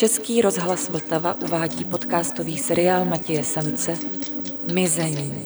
Český 0.00 0.42
rozhlas 0.42 0.88
Vltava 0.88 1.34
uvádí 1.34 1.84
podcastový 1.84 2.58
seriál 2.58 3.04
Matěje 3.04 3.44
Samce 3.44 3.98
Mizení. 4.72 5.44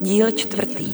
Díl 0.00 0.30
čtvrtý. 0.30 0.92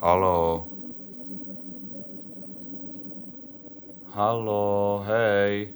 Halo. 0.00 0.66
Halo, 4.06 5.04
hej. 5.06 5.74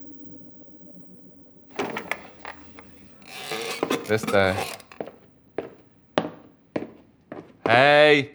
Kde 4.06 4.18
jste? 4.18 4.56
Hej! 7.68 8.30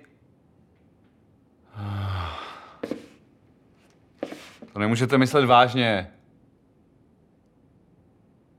To 4.74 4.79
nemůžete 4.90 5.18
myslet 5.18 5.46
vážně. 5.46 6.08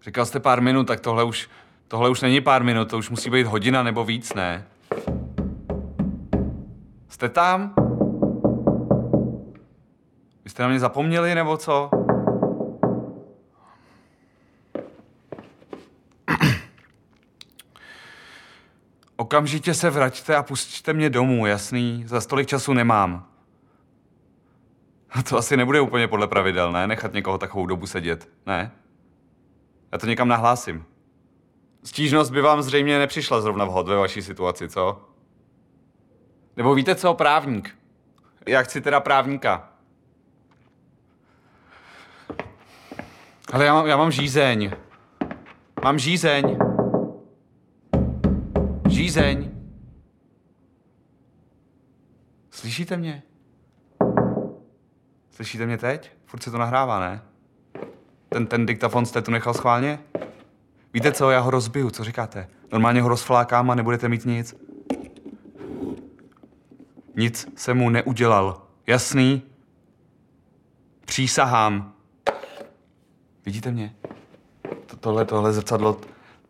Říkal 0.03 0.27
jste 0.27 0.41
pár 0.41 0.61
minut, 0.61 0.85
tak 0.85 1.01
tohle 1.01 1.25
už, 1.25 1.49
tohle 1.89 2.11
už 2.11 2.21
není 2.21 2.41
pár 2.41 2.65
minut, 2.65 2.91
to 2.91 2.99
už 2.99 3.11
musí 3.11 3.31
být 3.31 3.47
hodina 3.47 3.83
nebo 3.83 4.05
víc, 4.05 4.35
ne? 4.35 4.67
Jste 7.09 7.29
tam? 7.29 7.75
Vy 10.45 10.51
jste 10.51 10.63
na 10.63 10.69
mě 10.69 10.79
zapomněli, 10.79 11.35
nebo 11.35 11.57
co? 11.57 11.91
Okamžitě 19.17 19.75
se 19.75 19.91
vraťte 19.91 20.37
a 20.37 20.43
pustíte 20.43 20.93
mě 20.93 21.11
domů, 21.11 21.47
jasný? 21.47 22.05
Za 22.07 22.21
stolik 22.21 22.49
času 22.49 22.73
nemám. 22.73 23.30
To 25.29 25.39
asi 25.39 25.57
nebude 25.57 25.81
úplně 25.81 26.09
podle 26.09 26.29
pravidel, 26.29 26.73
ne? 26.73 26.87
Nechat 26.87 27.13
někoho 27.13 27.39
takovou 27.39 27.67
dobu 27.67 27.87
sedět, 27.87 28.29
ne? 28.47 28.73
Já 29.93 29.99
to 29.99 30.07
někam 30.07 30.29
nahlásím. 30.29 30.85
Stížnost 31.85 32.33
by 32.33 32.41
vám 32.41 32.63
zřejmě 32.63 32.99
nepřišla 32.99 33.41
zrovna 33.41 33.65
vhod 33.65 33.89
ve 33.89 33.97
vaší 33.97 34.23
situaci, 34.23 34.69
co? 34.69 35.09
Nebo 36.57 36.75
víte 36.75 36.95
co, 36.95 37.15
právník? 37.15 37.79
Já 38.47 38.63
chci 38.63 38.81
teda 38.81 39.01
právníka. 39.01 39.73
Ale 43.53 43.65
já 43.65 43.75
mám, 43.75 43.87
já 43.87 43.97
mám 43.97 44.11
žízeň. 44.11 44.73
Mám 45.85 45.99
žízeň. 45.99 46.59
Žízeň. 48.89 49.51
Slyšíte 52.51 52.97
mě? 52.97 53.23
Slyšíte 55.41 55.67
mě 55.67 55.79
teď? 55.79 56.11
Furt 56.25 56.43
se 56.43 56.51
to 56.51 56.59
nahrává, 56.59 57.01
ne? 57.01 57.23
Ten, 58.29 58.47
ten 58.47 58.67
diktafon 58.67 59.07
jste 59.07 59.23
tu 59.23 59.31
nechal 59.31 59.55
schválně? 59.55 59.99
Víte 60.93 61.13
co, 61.13 61.31
já 61.31 61.41
ho 61.41 61.51
rozbiju, 61.51 61.91
co 61.91 62.05
říkáte? 62.05 62.49
Normálně 62.73 63.03
ho 63.03 63.09
rozflákám 63.09 63.71
a 63.71 63.75
nebudete 63.75 64.09
mít 64.09 64.25
nic. 64.25 64.57
Nic 67.17 67.49
jsem 67.57 67.77
mu 67.77 67.91
neudělal. 67.91 68.63
Jasný? 68.87 69.43
Přísahám. 71.07 71.93
Vidíte 73.47 73.71
mě? 73.71 73.95
To, 74.87 74.97
tohle, 74.97 75.25
tohle 75.25 75.53
zrcadlo, 75.53 76.01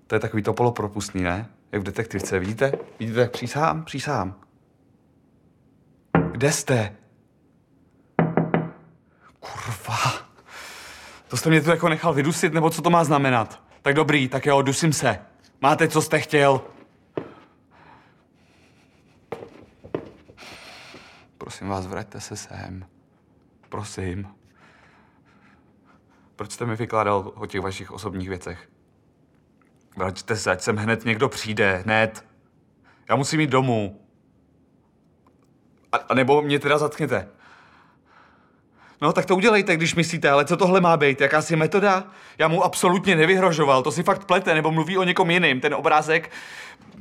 to 0.06 0.14
je 0.14 0.18
takový 0.18 0.42
to 0.42 0.52
polopropustný, 0.52 1.22
ne? 1.22 1.48
Jak 1.72 1.82
v 1.82 1.84
detektivce, 1.84 2.38
vidíte? 2.38 2.72
Vidíte, 2.98 3.20
jak 3.20 3.30
přísahám? 3.30 3.84
Přísahám. 3.84 4.34
Kde 6.32 6.52
jste? 6.52 6.99
Kurva. 9.40 10.30
To 11.28 11.36
jste 11.36 11.50
mě 11.50 11.60
tu 11.60 11.70
jako 11.70 11.88
nechal 11.88 12.14
vydusit, 12.14 12.52
nebo 12.52 12.70
co 12.70 12.82
to 12.82 12.90
má 12.90 13.04
znamenat? 13.04 13.62
Tak 13.82 13.94
dobrý, 13.94 14.28
tak 14.28 14.46
jo, 14.46 14.62
dusím 14.62 14.92
se. 14.92 15.18
Máte, 15.60 15.88
co 15.88 16.02
jste 16.02 16.20
chtěl. 16.20 16.60
Prosím 21.38 21.68
vás, 21.68 21.86
vraťte 21.86 22.20
se 22.20 22.36
sem. 22.36 22.86
Prosím. 23.68 24.28
Proč 26.36 26.52
jste 26.52 26.66
mi 26.66 26.76
vykládal 26.76 27.32
o 27.34 27.46
těch 27.46 27.60
vašich 27.60 27.90
osobních 27.90 28.28
věcech? 28.28 28.68
Vraťte 29.96 30.36
se, 30.36 30.50
ať 30.50 30.60
sem 30.60 30.76
hned 30.76 31.04
někdo 31.04 31.28
přijde, 31.28 31.76
hned. 31.76 32.24
Já 33.08 33.16
musím 33.16 33.40
jít 33.40 33.50
domů. 33.50 34.06
A, 35.92 35.96
a 35.96 36.14
nebo 36.14 36.42
mě 36.42 36.58
teda 36.58 36.78
zatkněte. 36.78 37.28
No, 39.00 39.12
tak 39.12 39.26
to 39.26 39.36
udělejte, 39.36 39.76
když 39.76 39.94
myslíte, 39.94 40.30
ale 40.30 40.44
co 40.44 40.56
tohle 40.56 40.80
má 40.80 40.96
být? 40.96 41.20
Jakási 41.20 41.56
metoda? 41.56 42.04
Já 42.38 42.48
mu 42.48 42.64
absolutně 42.64 43.16
nevyhrožoval, 43.16 43.82
to 43.82 43.92
si 43.92 44.02
fakt 44.02 44.24
plete, 44.24 44.54
nebo 44.54 44.70
mluví 44.70 44.98
o 44.98 45.04
někom 45.04 45.30
jiným. 45.30 45.60
Ten 45.60 45.74
obrázek 45.74 46.30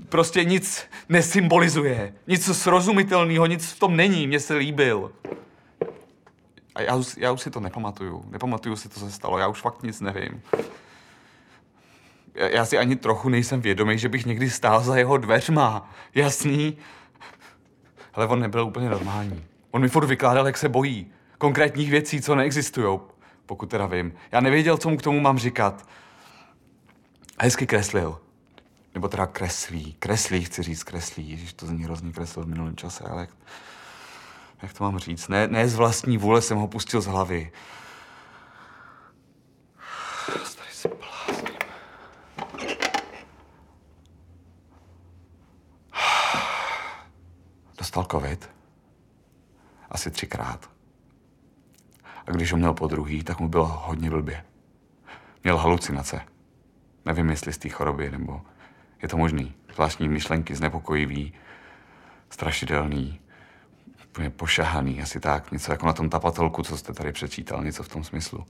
prostě 0.10 0.44
nic 0.44 0.86
nesymbolizuje. 1.10 2.14
Nic 2.28 2.58
srozumitelného, 2.58 3.46
nic 3.46 3.72
v 3.72 3.80
tom 3.80 3.96
není, 3.96 4.28
mně 4.28 4.40
se 4.40 4.54
líbil. 4.54 5.12
A 6.76 6.82
já 6.82 6.96
už, 6.96 7.18
já 7.18 7.32
už 7.32 7.42
si 7.42 7.52
to 7.52 7.60
nepamatuju. 7.60 8.26
Nepamatuju 8.30 8.76
si, 8.76 8.90
co 8.90 9.00
se 9.00 9.12
stalo, 9.12 9.38
já 9.38 9.48
už 9.48 9.62
fakt 9.62 9.84
nic 9.84 10.02
nevím. 10.02 10.42
Já, 12.36 12.48
já 12.48 12.66
si 12.66 12.78
ani 12.78 12.96
trochu 12.96 13.30
nejsem 13.30 13.62
vědomý, 13.62 13.98
že 13.98 14.10
bych 14.10 14.26
někdy 14.26 14.50
stál 14.50 14.84
za 14.84 14.98
jeho 14.98 15.18
dveřma. 15.18 15.92
Jasný? 16.16 16.78
Ale 18.14 18.28
on 18.28 18.40
nebyl 18.40 18.66
úplně 18.66 18.90
normální. 18.90 19.44
On 19.72 19.82
mi 19.82 19.90
furt 19.90 20.06
vykládal, 20.06 20.46
jak 20.46 20.58
se 20.58 20.70
bojí. 20.70 21.12
Konkrétních 21.40 21.92
věcí, 21.92 22.22
co 22.22 22.36
neexistují, 22.36 23.00
pokud 23.46 23.70
teda 23.70 23.86
vím. 23.86 24.14
Já 24.32 24.40
nevěděl, 24.40 24.78
co 24.78 24.90
mu 24.90 24.98
k 24.98 25.02
tomu 25.02 25.20
mám 25.20 25.40
říkat. 25.40 25.90
A 27.38 27.44
hezky 27.44 27.68
kreslil. 27.68 28.22
Nebo 28.94 29.08
teda 29.08 29.26
kreslí. 29.26 29.96
Kreslí, 30.00 30.44
chci 30.44 30.64
říct, 30.64 30.84
kreslí. 30.84 31.30
Ježiš, 31.30 31.54
to 31.54 31.66
zní 31.66 31.84
hrozně 31.84 32.12
kreslil 32.12 32.46
v 32.46 32.50
minulém 32.50 32.76
čase, 32.76 33.04
ale 33.04 33.22
jak, 33.22 33.30
jak 34.62 34.74
to 34.74 34.84
mám 34.84 35.00
říct? 35.00 35.28
Ne, 35.28 35.48
ne 35.48 35.68
z 35.68 35.76
vlastní 35.76 36.18
vůle 36.18 36.42
jsem 36.42 36.58
ho 36.58 36.68
pustil 36.68 37.02
z 37.02 37.06
hlavy. 37.06 37.52
Dostal 47.78 48.06
covid. 48.12 48.50
Asi 49.90 50.12
třikrát. 50.12 50.79
A 52.30 52.32
když 52.32 52.52
ho 52.52 52.58
měl 52.58 52.74
po 52.74 52.88
druhý, 52.88 53.24
tak 53.24 53.40
mu 53.40 53.48
bylo 53.48 53.66
hodně 53.66 54.10
blbě. 54.10 54.44
Měl 55.44 55.58
halucinace. 55.58 56.22
Nevím, 57.06 57.30
jestli 57.30 57.54
z 57.54 57.58
té 57.58 57.70
choroby, 57.70 58.12
nebo 58.12 58.42
je 59.02 59.08
to 59.08 59.18
možný. 59.18 59.54
Zvláštní 59.74 60.10
myšlenky, 60.10 60.56
znepokojivý, 60.56 61.34
strašidelný, 62.30 63.20
úplně 64.10 64.30
pošahaný, 64.30 65.02
asi 65.02 65.20
tak. 65.20 65.52
Něco 65.52 65.72
jako 65.72 65.86
na 65.86 65.94
tom 65.94 66.10
tapatolku, 66.10 66.64
co 66.64 66.78
jste 66.78 66.94
tady 66.94 67.12
přečítal, 67.12 67.64
něco 67.64 67.84
v 67.84 67.90
tom 67.90 68.04
smyslu. 68.04 68.46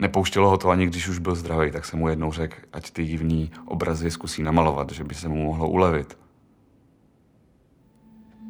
Nepouštělo 0.00 0.50
ho 0.50 0.58
to 0.58 0.68
ani 0.70 0.86
když 0.86 1.08
už 1.08 1.18
byl 1.18 1.34
zdravý, 1.34 1.70
tak 1.70 1.84
jsem 1.84 1.98
mu 1.98 2.08
jednou 2.08 2.32
řekl, 2.32 2.56
ať 2.72 2.90
ty 2.90 3.06
divný 3.06 3.50
obrazy 3.64 4.10
zkusí 4.10 4.42
namalovat, 4.42 4.92
že 4.92 5.04
by 5.04 5.14
se 5.14 5.28
mu 5.28 5.44
mohlo 5.44 5.68
ulevit. 5.68 6.18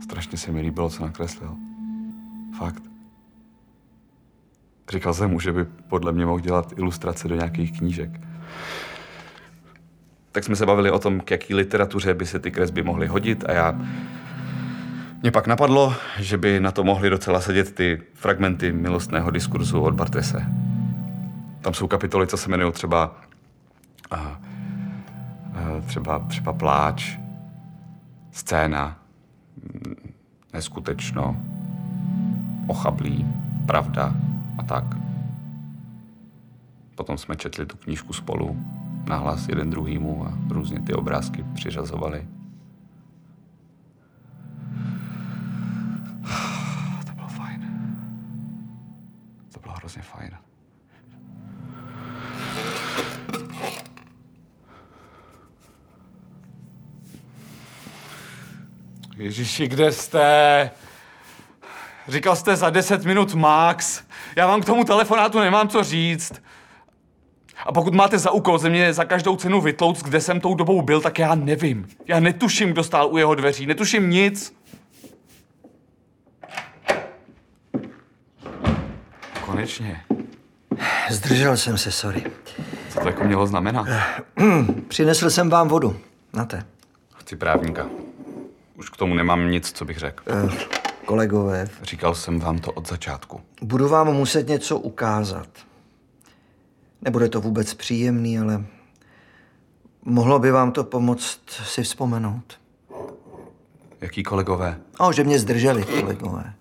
Strašně 0.03 0.39
se 0.39 0.53
mi 0.53 0.61
líbilo, 0.61 0.91
co 0.91 1.03
nakreslil. 1.03 1.57
Fakt. 2.59 2.88
Říkal 4.89 5.15
jsem 5.15 5.31
mu, 5.31 5.41
že 5.41 5.53
by 5.53 5.65
podle 5.65 6.13
mě 6.13 6.27
mohl 6.27 6.41
dělat 6.41 6.73
ilustrace 6.77 7.29
do 7.29 7.35
nějakých 7.35 7.79
knížek. 7.79 8.11
Tak 10.33 10.45
jsme 10.45 10.57
se 10.57 10.67
bavili 10.67 10.91
o 10.91 10.99
tom, 10.99 11.21
k 11.21 11.31
jaký 11.31 11.55
literatuře 11.55 12.15
by 12.15 12.27
se 12.27 12.39
ty 12.39 12.51
kresby 12.51 12.83
mohly 12.83 13.07
hodit 13.07 13.45
a 13.49 13.53
já... 13.53 13.81
Mě 15.23 15.31
pak 15.31 15.47
napadlo, 15.47 15.95
že 16.19 16.39
by 16.39 16.61
na 16.61 16.71
to 16.71 16.85
mohly 16.85 17.11
docela 17.11 17.41
sedět 17.41 17.75
ty 17.75 18.03
fragmenty 18.15 18.73
milostného 18.73 19.31
diskurzu 19.31 19.81
od 19.81 19.95
Bartese. 19.95 20.47
Tam 21.61 21.75
jsou 21.75 21.87
kapitoly, 21.87 22.27
co 22.27 22.37
se 22.37 22.51
jmenují 22.51 22.73
třeba... 22.73 23.17
A, 24.11 24.17
a, 24.17 24.41
třeba, 25.87 26.19
třeba 26.19 26.53
pláč, 26.53 27.19
scéna, 28.31 28.99
neskutečno, 30.53 31.37
ochablý, 32.67 33.27
pravda 33.67 34.15
a 34.59 34.63
tak. 34.63 34.85
Potom 36.95 37.19
jsme 37.19 37.37
četli 37.37 37.67
tu 37.67 37.77
knížku 37.77 38.13
spolu, 38.13 38.57
nahlas 39.09 39.49
jeden 39.49 39.71
druhýmu 39.71 40.27
a 40.27 40.39
různě 40.49 40.81
ty 40.81 40.95
obrázky 40.95 41.45
přiřazovali. 41.55 42.29
To 47.07 47.13
bylo 47.15 47.29
fajn. 47.29 47.63
To 49.53 49.61
bylo 49.61 49.75
hrozně 49.75 50.03
fajn. 50.03 50.31
Ježiši, 59.17 59.69
kde 59.69 59.93
jste? 59.93 60.71
Říkal 62.09 62.37
jste 62.37 62.57
za 62.57 62.71
10 62.71 63.05
minut 63.05 63.35
max. 63.35 64.03
Já 64.37 64.47
vám 64.47 64.63
k 64.63 64.65
tomu 64.65 64.85
telefonátu 64.85 65.39
nemám 65.39 65.69
co 65.69 65.83
říct. 65.85 66.33
A 67.67 67.73
pokud 67.73 67.95
máte 67.95 68.19
za 68.19 68.31
úkol 68.31 68.59
ze 68.59 68.71
mě 68.71 68.93
za 68.93 69.05
každou 69.05 69.37
cenu 69.37 69.61
vytlouct, 69.61 70.03
kde 70.03 70.21
jsem 70.21 70.41
tou 70.41 70.55
dobou 70.55 70.83
byl, 70.83 71.01
tak 71.01 71.19
já 71.19 71.35
nevím. 71.35 71.89
Já 72.07 72.21
netuším, 72.21 72.71
kdo 72.71 72.85
stál 72.85 73.09
u 73.13 73.17
jeho 73.17 73.35
dveří. 73.35 73.67
Netuším 73.67 74.11
nic. 74.11 74.57
Konečně. 79.45 80.01
Zdržel 81.11 81.57
jsem 81.57 81.79
se, 81.79 81.91
sorry. 81.91 82.23
Co 82.89 83.01
to 83.01 83.09
jako 83.09 83.25
mělo 83.25 83.47
znamenat? 83.47 83.87
Přinesl 84.89 85.31
jsem 85.31 85.51
vám 85.51 85.69
vodu. 85.69 85.97
Na 86.33 86.45
té. 86.45 86.65
Chci 87.17 87.37
právníka. 87.37 87.87
Už 88.75 88.91
k 88.91 88.97
tomu 88.97 89.15
nemám 89.15 89.51
nic, 89.51 89.73
co 89.73 89.85
bych 89.85 89.99
řekl. 89.99 90.25
Kolegové, 91.09 91.69
Říkal 91.83 92.15
jsem 92.15 92.41
vám 92.41 92.59
to 92.59 92.73
od 92.73 92.89
začátku. 92.89 93.41
budu 93.63 93.89
vám 93.89 94.13
muset 94.17 94.49
něco 94.49 94.79
ukázat. 94.79 95.49
Nebude 97.03 97.29
to 97.29 97.41
vůbec 97.41 97.75
příjemný, 97.75 98.39
ale 98.39 98.65
mohlo 100.05 100.39
by 100.39 100.51
vám 100.51 100.73
to 100.73 100.85
pomoct 100.85 101.41
si 101.49 101.83
vzpomenout. 101.83 102.61
Jaký 104.01 104.23
kolegové? 104.23 104.81
O, 104.99 105.13
že 105.13 105.25
mě 105.25 105.39
zdrželi, 105.39 105.85
kolegové. 105.85 106.55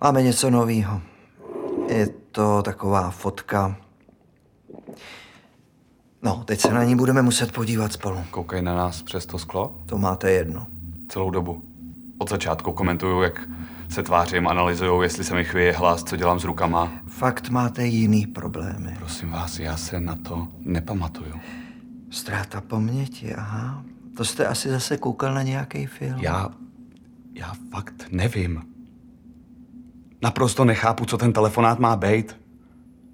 Máme 0.00 0.22
něco 0.22 0.50
nového. 0.50 1.00
Je 1.88 2.08
to 2.32 2.62
taková 2.62 3.10
fotka. 3.10 3.76
No, 6.22 6.42
teď 6.44 6.60
se 6.60 6.74
na 6.74 6.84
ní 6.84 6.96
budeme 6.96 7.22
muset 7.22 7.52
podívat 7.52 7.92
spolu. 7.92 8.24
Koukají 8.30 8.62
na 8.62 8.76
nás 8.76 9.02
přes 9.02 9.26
to 9.26 9.38
sklo? 9.38 9.76
To 9.86 9.98
máte 9.98 10.30
jedno. 10.30 10.66
Celou 11.08 11.30
dobu. 11.30 11.73
Od 12.18 12.30
začátku 12.30 12.72
komentuju, 12.72 13.22
jak 13.22 13.48
se 13.88 14.02
tvářím, 14.02 14.48
analyzují, 14.48 15.02
jestli 15.02 15.24
se 15.24 15.34
mi 15.34 15.44
chvěje 15.44 15.72
hlas, 15.72 16.04
co 16.04 16.16
dělám 16.16 16.40
s 16.40 16.44
rukama. 16.44 16.92
Fakt 17.06 17.48
máte 17.48 17.86
jiný 17.86 18.26
problémy. 18.26 18.94
Prosím 18.98 19.30
vás, 19.30 19.58
já 19.58 19.76
se 19.76 20.00
na 20.00 20.16
to 20.16 20.48
nepamatuju. 20.58 21.40
Ztráta 22.10 22.60
paměti, 22.60 23.34
aha. 23.34 23.84
To 24.16 24.24
jste 24.24 24.46
asi 24.46 24.68
zase 24.70 24.96
koukal 24.96 25.34
na 25.34 25.42
nějaký 25.42 25.86
film. 25.86 26.18
Já, 26.20 26.48
já 27.34 27.52
fakt 27.70 28.06
nevím. 28.10 28.62
Naprosto 30.22 30.64
nechápu, 30.64 31.04
co 31.04 31.18
ten 31.18 31.32
telefonát 31.32 31.78
má 31.78 31.96
být. 31.96 32.36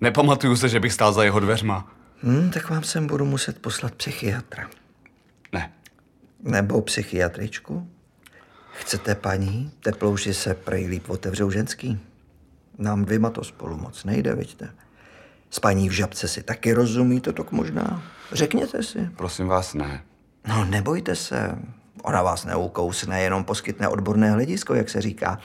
Nepamatuju 0.01 0.57
se, 0.57 0.69
že 0.69 0.81
bych 0.81 0.93
stál 0.93 1.13
za 1.13 1.25
jeho 1.25 1.41
dveřma. 1.41 1.93
Hm, 2.23 2.51
tak 2.55 2.71
vám 2.71 2.83
sem 2.83 3.07
budu 3.07 3.25
muset 3.25 3.59
poslat 3.63 3.95
psychiatra. 3.95 4.69
Ne, 5.53 5.73
Nebo 6.43 6.83
psychiatričku. 6.83 7.89
Chcete 8.73 9.15
paní? 9.15 9.71
Teplouši 9.81 10.35
se 10.35 10.55
prej 10.55 10.87
líp 10.87 11.11
otevřou 11.11 11.51
ženský. 11.51 12.01
Nám 12.79 13.05
dvěma 13.05 13.31
to 13.31 13.45
spolu 13.45 13.77
moc 13.77 14.05
nejde, 14.05 14.35
vidíte. 14.35 14.71
S 15.51 15.61
paní 15.61 15.89
v 15.89 15.93
žabce 15.93 16.29
si 16.29 16.43
taky 16.43 16.73
rozumí, 16.73 17.21
to 17.21 17.33
tak 17.33 17.53
možná. 17.53 18.03
Řekněte 18.33 18.83
si. 18.83 19.11
prosím 19.17 19.47
vás, 19.47 19.75
ne. 19.75 20.03
No, 20.49 20.65
nebojte 20.65 21.17
se. 21.17 21.59
Ona 22.03 22.23
vás 22.23 22.45
neukousne, 22.45 23.23
jenom 23.23 23.45
poskytne 23.45 23.89
odborné 23.89 24.31
hledisko, 24.31 24.75
jak 24.75 24.89
se 24.89 25.01
říká. 25.01 25.39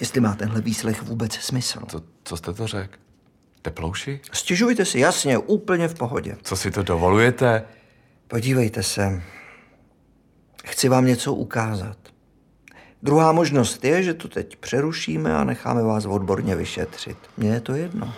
Jestli 0.00 0.20
má 0.20 0.34
tenhle 0.34 0.60
výslech 0.60 1.02
vůbec 1.02 1.34
smysl. 1.34 1.80
Co, 1.88 2.02
co 2.24 2.36
jste 2.36 2.52
to 2.52 2.66
řekl? 2.66 2.98
Teplouši? 3.62 4.20
Stěžujte 4.32 4.84
si, 4.84 4.98
jasně, 4.98 5.38
úplně 5.38 5.88
v 5.88 5.94
pohodě. 5.94 6.36
Co 6.42 6.56
si 6.56 6.70
to 6.70 6.82
dovolujete? 6.82 7.62
Podívejte 8.28 8.82
se. 8.82 9.22
Chci 10.64 10.88
vám 10.88 11.06
něco 11.06 11.34
ukázat. 11.34 11.96
Druhá 13.02 13.32
možnost 13.32 13.84
je, 13.84 14.02
že 14.02 14.14
to 14.14 14.28
teď 14.28 14.56
přerušíme 14.56 15.36
a 15.36 15.44
necháme 15.44 15.82
vás 15.82 16.04
odborně 16.04 16.56
vyšetřit. 16.56 17.18
Mně 17.36 17.50
je 17.50 17.60
to 17.60 17.72
jedno. 17.72 18.14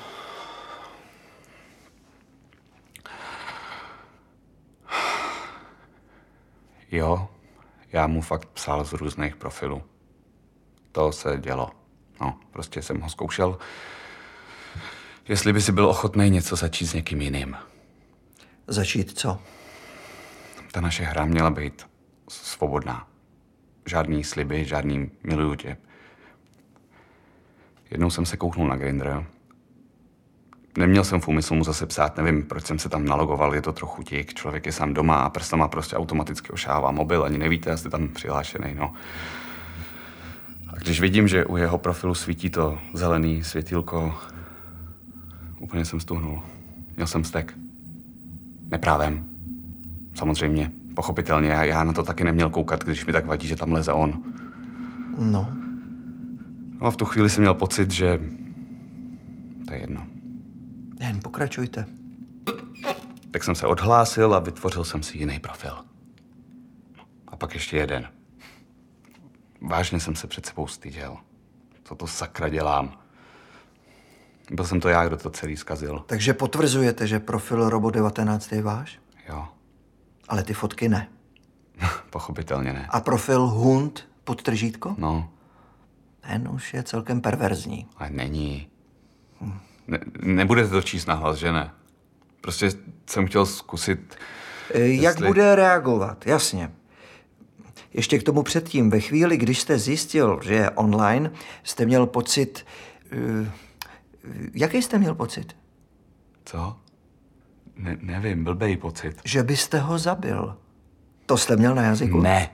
Jo, 6.91 7.29
já 7.93 8.07
mu 8.07 8.21
fakt 8.21 8.47
psal 8.47 8.85
z 8.85 8.93
různých 8.93 9.37
profilů. 9.37 9.83
To 10.93 11.13
se 11.13 11.39
dělo. 11.41 11.71
No, 12.21 12.39
prostě 12.51 12.83
jsem 12.83 13.01
ho 13.01 13.11
zkoušel. 13.11 13.59
Jestli 15.29 15.53
by 15.53 15.63
si 15.63 15.73
byl 15.73 15.87
ochotný 15.87 16.31
něco 16.31 16.57
začít 16.57 16.87
s 16.87 16.95
někým 16.95 17.21
jiným. 17.21 17.57
Začít 18.67 19.19
co? 19.19 19.39
Ta 20.73 20.81
naše 20.81 21.05
hra 21.05 21.25
měla 21.25 21.51
být 21.51 21.87
svobodná. 22.29 23.14
Žádný 23.87 24.25
sliby, 24.25 24.65
žádný 24.65 25.11
miluju 25.25 25.55
tě. 25.55 25.77
Jednou 27.91 28.11
jsem 28.11 28.27
se 28.27 28.37
kouknul 28.37 28.69
na 28.69 28.77
Grindr. 28.77 29.25
Neměl 30.79 31.05
jsem 31.05 31.21
v 31.21 31.29
úmyslu 31.29 31.57
mu 31.57 31.65
zase 31.65 31.87
psát, 31.87 32.17
nevím, 32.17 32.43
proč 32.43 32.67
jsem 32.67 32.79
se 32.79 32.89
tam 32.89 33.05
nalogoval, 33.05 33.55
je 33.55 33.63
to 33.63 33.73
trochu 33.73 34.03
tik, 34.03 34.35
člověk 34.35 34.67
je 34.67 34.73
sám 34.73 34.95
doma 34.95 35.17
a 35.17 35.31
prstama 35.31 35.69
prostě 35.69 35.97
automaticky 35.97 36.51
ošává 36.51 36.91
mobil, 36.91 37.25
ani 37.25 37.39
nevíte, 37.39 37.71
jestli 37.71 37.91
tam 37.91 38.09
přihlášený, 38.09 38.75
no. 38.75 38.95
A 40.69 40.77
když 40.77 41.01
vidím, 41.01 41.29
že 41.29 41.45
u 41.45 41.57
jeho 41.57 41.79
profilu 41.79 42.15
svítí 42.15 42.51
to 42.51 42.79
zelený 42.93 43.45
světýlko, 43.45 44.15
úplně 45.59 45.85
jsem 45.85 46.01
stuhnul. 46.01 46.43
Měl 46.97 47.07
jsem 47.07 47.25
stek. 47.25 47.55
Neprávem. 48.71 49.25
Samozřejmě, 50.15 50.73
pochopitelně, 50.95 51.49
já, 51.49 51.65
já 51.65 51.85
na 51.85 51.93
to 51.93 52.03
taky 52.03 52.25
neměl 52.25 52.51
koukat, 52.51 52.85
když 52.85 53.07
mi 53.07 53.13
tak 53.13 53.27
vadí, 53.27 53.49
že 53.49 53.57
tam 53.57 53.73
leze 53.73 53.93
on. 53.93 54.23
No, 55.19 55.49
No 56.81 56.87
a 56.87 56.91
v 56.91 56.97
tu 56.97 57.05
chvíli 57.05 57.31
jsem 57.31 57.41
měl 57.43 57.55
pocit, 57.55 57.91
že 57.91 58.21
to 59.67 59.75
je 59.75 59.81
jedno. 59.81 60.07
jen 61.01 61.21
pokračujte. 61.23 61.87
Tak 63.31 63.45
jsem 63.45 63.55
se 63.55 63.67
odhlásil 63.67 64.35
a 64.35 64.39
vytvořil 64.39 64.85
jsem 64.85 65.03
si 65.03 65.19
jiný 65.19 65.39
profil. 65.39 65.85
A 67.29 67.37
pak 67.37 67.55
ještě 67.55 67.77
jeden. 67.77 68.09
Vážně 69.61 70.01
jsem 70.01 70.17
se 70.17 70.27
před 70.27 70.47
sebou 70.47 70.67
styděl. 70.67 71.17
Co 71.85 71.95
to 71.95 72.07
sakra 72.07 72.49
dělám? 72.49 72.99
Byl 74.51 74.65
jsem 74.65 74.81
to 74.81 74.89
já, 74.89 75.07
kdo 75.07 75.17
to 75.17 75.31
celý 75.31 75.57
zkazil. 75.57 76.05
Takže 76.07 76.35
potvrzujete, 76.35 77.07
že 77.07 77.19
profil 77.21 77.69
Robo 77.71 77.91
19 77.91 78.53
je 78.53 78.63
váš? 78.63 78.99
Jo, 79.29 79.49
Ale 80.29 80.43
ty 80.43 80.55
fotky 80.55 80.89
ne. 80.89 81.09
pochopitelně 82.11 82.73
ne. 82.73 82.87
A 82.91 83.01
profil 83.01 83.47
Hund 83.47 84.09
pod 84.25 84.43
tržítko? 84.43 84.95
No, 84.99 85.31
Ten 86.21 86.49
už 86.49 86.75
je 86.75 86.83
celkem 86.83 87.21
perverzní. 87.21 87.87
ale 87.97 88.11
není. 88.11 88.69
Ne, 89.89 89.99
nebudete 90.23 90.69
to 90.71 90.83
číst 90.83 91.07
nahlas, 91.07 91.37
že 91.39 91.53
ne? 91.53 91.71
Prostě 92.41 92.71
jsem 93.07 93.27
chtěl 93.27 93.47
zkusit, 93.47 94.17
E, 94.75 94.79
Jak 94.81 95.15
Jestli- 95.15 95.27
bude 95.27 95.55
reagovat? 95.57 96.27
Jasně. 96.27 96.73
Ještě 97.95 98.19
k 98.19 98.23
tomu 98.23 98.43
předtím, 98.43 98.91
ve 98.91 99.01
chvíli, 99.01 99.37
když 99.37 99.61
jste 99.61 99.79
zjistil, 99.79 100.41
že 100.43 100.55
je 100.55 100.71
online, 100.71 101.31
jste 101.63 101.87
měl 101.87 102.07
pocit... 102.07 102.67
eh, 103.13 103.51
Jaký 104.55 104.83
jste 104.83 104.99
měl 104.99 105.15
pocit? 105.15 105.57
co? 106.45 106.77
Ne, 107.77 107.97
nevím, 108.01 108.45
blbej 108.45 108.77
pocit. 108.77 109.21
Že 109.25 109.43
byste 109.43 109.79
ho 109.79 109.99
zabil. 109.99 110.57
To 111.27 111.37
jste 111.37 111.57
měl 111.57 111.75
na 111.75 111.83
jazyku? 111.83 112.21
Ne. 112.21 112.51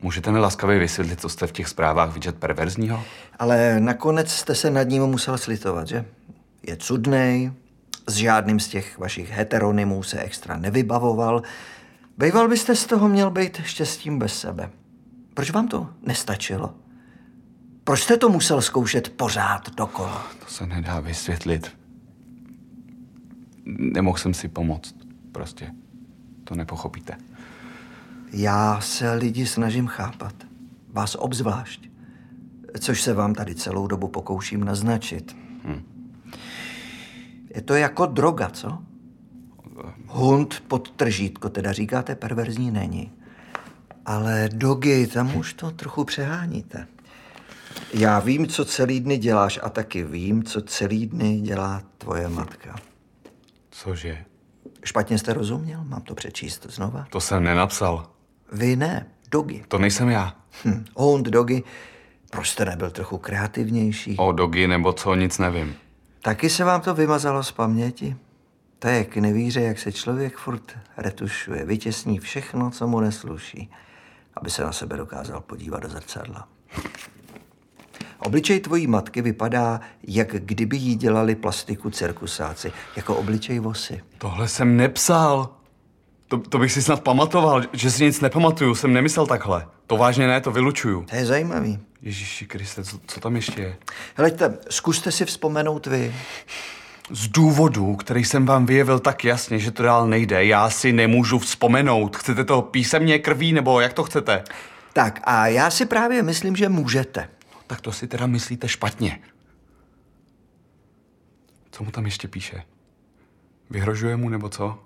Můžete 0.00 0.32
mi 0.32 0.38
laskavě 0.38 0.78
vysvětlit, 0.78 1.20
co 1.20 1.28
jste 1.28 1.46
v 1.46 1.52
těch 1.52 1.68
zprávách 1.68 2.14
vidět 2.14 2.36
perverzního? 2.36 3.04
Ale 3.38 3.80
nakonec 3.80 4.32
jste 4.32 4.54
se 4.54 4.70
nad 4.70 4.82
ním 4.82 5.02
musel 5.02 5.38
slitovat, 5.38 5.88
že? 5.88 6.04
Je 6.62 6.76
cudnej, 6.76 7.52
s 8.06 8.14
žádným 8.14 8.60
z 8.60 8.68
těch 8.68 8.98
vašich 8.98 9.30
heteronymů 9.30 10.02
se 10.02 10.20
extra 10.20 10.56
nevybavoval. 10.56 11.42
Bejval 12.18 12.48
byste 12.48 12.76
z 12.76 12.86
toho 12.86 13.08
měl 13.08 13.30
být 13.30 13.60
štěstím 13.64 14.18
bez 14.18 14.40
sebe. 14.40 14.70
Proč 15.34 15.50
vám 15.50 15.68
to 15.68 15.88
nestačilo? 16.02 16.74
Proč 17.84 18.02
jste 18.02 18.16
to 18.16 18.28
musel 18.28 18.62
zkoušet 18.62 19.08
pořád 19.08 19.74
dokola? 19.74 20.26
To 20.44 20.52
se 20.52 20.66
nedá 20.66 21.00
vysvětlit. 21.00 21.76
Nemohl 23.66 24.18
jsem 24.18 24.34
si 24.34 24.48
pomoct. 24.48 24.94
Prostě. 25.32 25.72
To 26.44 26.54
nepochopíte. 26.54 27.16
Já 28.32 28.80
se 28.80 29.12
lidi 29.12 29.46
snažím 29.46 29.86
chápat. 29.86 30.34
Vás 30.92 31.14
obzvlášť. 31.14 31.88
Což 32.80 33.02
se 33.02 33.14
vám 33.14 33.34
tady 33.34 33.54
celou 33.54 33.86
dobu 33.86 34.08
pokouším 34.08 34.64
naznačit. 34.64 35.36
Je 37.54 37.62
to 37.62 37.74
jako 37.74 38.06
droga, 38.06 38.50
co? 38.50 38.78
Hund 40.06 40.62
pod 40.68 40.90
tržítko, 40.90 41.48
teda 41.48 41.72
říkáte, 41.72 42.14
perverzní 42.14 42.70
není. 42.70 43.12
Ale 44.06 44.48
dogy, 44.52 45.06
tam 45.06 45.36
už 45.36 45.54
to 45.54 45.70
trochu 45.70 46.04
přeháníte. 46.04 46.86
Já 47.94 48.18
vím, 48.18 48.46
co 48.46 48.64
celý 48.64 49.00
dny 49.00 49.18
děláš 49.18 49.60
a 49.62 49.68
taky 49.68 50.04
vím, 50.04 50.42
co 50.42 50.62
celý 50.62 51.06
dny 51.06 51.40
dělá 51.40 51.82
tvoje 51.98 52.28
matka. 52.28 52.76
Cože? 53.82 54.24
Špatně 54.84 55.18
jste 55.18 55.32
rozuměl? 55.32 55.84
Mám 55.84 56.02
to 56.02 56.14
přečíst 56.14 56.66
znova? 56.70 57.06
To 57.10 57.20
jsem 57.20 57.44
nenapsal. 57.44 58.10
Vy 58.52 58.76
ne. 58.76 59.06
Dogi. 59.30 59.64
To 59.68 59.78
nejsem 59.78 60.08
já. 60.08 60.36
Hm, 60.64 60.84
Hund 60.96 61.26
Dogi. 61.26 61.62
Proč 62.30 62.50
jste 62.50 62.64
nebyl 62.64 62.90
trochu 62.90 63.18
kreativnější? 63.18 64.16
O 64.16 64.32
dogy 64.32 64.66
nebo 64.66 64.92
co, 64.92 65.14
nic 65.14 65.38
nevím. 65.38 65.74
Taky 66.22 66.50
se 66.50 66.64
vám 66.64 66.80
to 66.80 66.94
vymazalo 66.94 67.42
z 67.42 67.52
paměti? 67.52 68.16
To 68.78 68.88
je 68.88 69.04
k 69.04 69.16
nevíře, 69.16 69.60
jak 69.60 69.78
se 69.78 69.92
člověk 69.92 70.36
furt 70.36 70.78
retušuje, 70.96 71.64
vytěsní 71.64 72.18
všechno, 72.18 72.70
co 72.70 72.86
mu 72.86 73.00
nesluší, 73.00 73.70
aby 74.34 74.50
se 74.50 74.62
na 74.62 74.72
sebe 74.72 74.96
dokázal 74.96 75.40
podívat 75.40 75.82
do 75.82 75.88
zrcadla. 75.88 76.48
Obličej 78.26 78.60
tvojí 78.60 78.86
matky 78.86 79.22
vypadá, 79.22 79.80
jak 80.08 80.28
kdyby 80.28 80.76
jí 80.76 80.94
dělali 80.94 81.34
plastiku 81.34 81.90
cirkusáci, 81.90 82.72
jako 82.96 83.16
obličej 83.16 83.58
vosy. 83.58 84.00
Tohle 84.18 84.48
jsem 84.48 84.76
nepsal. 84.76 85.50
To, 86.28 86.38
to 86.38 86.58
bych 86.58 86.72
si 86.72 86.82
snad 86.82 87.00
pamatoval, 87.02 87.62
že 87.72 87.90
si 87.90 88.04
nic 88.04 88.20
nepamatuju, 88.20 88.74
jsem 88.74 88.92
nemyslel 88.92 89.26
takhle. 89.26 89.66
To 89.86 89.96
vážně 89.96 90.26
ne, 90.26 90.40
to 90.40 90.50
vylučuju. 90.52 91.04
To 91.10 91.16
je 91.16 91.26
zajímavý. 91.26 91.78
Ježíši 92.02 92.46
Kriste, 92.46 92.84
co, 92.84 92.98
co 93.06 93.20
tam 93.20 93.36
ještě 93.36 93.62
je? 93.62 93.76
Hleďte, 94.16 94.58
zkuste 94.70 95.12
si 95.12 95.24
vzpomenout 95.24 95.86
vy. 95.86 96.14
Z 97.10 97.28
důvodu, 97.28 97.96
který 97.96 98.24
jsem 98.24 98.46
vám 98.46 98.66
vyjevil 98.66 98.98
tak 98.98 99.24
jasně, 99.24 99.58
že 99.58 99.70
to 99.70 99.82
dál 99.82 100.08
nejde, 100.08 100.44
já 100.44 100.70
si 100.70 100.92
nemůžu 100.92 101.38
vzpomenout. 101.38 102.16
Chcete 102.16 102.44
to 102.44 102.62
písemně 102.62 103.18
krví, 103.18 103.52
nebo 103.52 103.80
jak 103.80 103.92
to 103.92 104.04
chcete? 104.04 104.44
Tak 104.92 105.20
a 105.24 105.46
já 105.46 105.70
si 105.70 105.86
právě 105.86 106.22
myslím, 106.22 106.56
že 106.56 106.68
můžete. 106.68 107.28
Tak 107.66 107.80
to 107.80 107.92
si 107.92 108.06
teda 108.06 108.26
myslíte 108.26 108.68
špatně. 108.68 109.20
Co 111.70 111.84
mu 111.84 111.90
tam 111.90 112.04
ještě 112.04 112.28
píše? 112.28 112.62
Vyhrožuje 113.70 114.16
mu 114.16 114.28
nebo 114.28 114.48
co? 114.48 114.78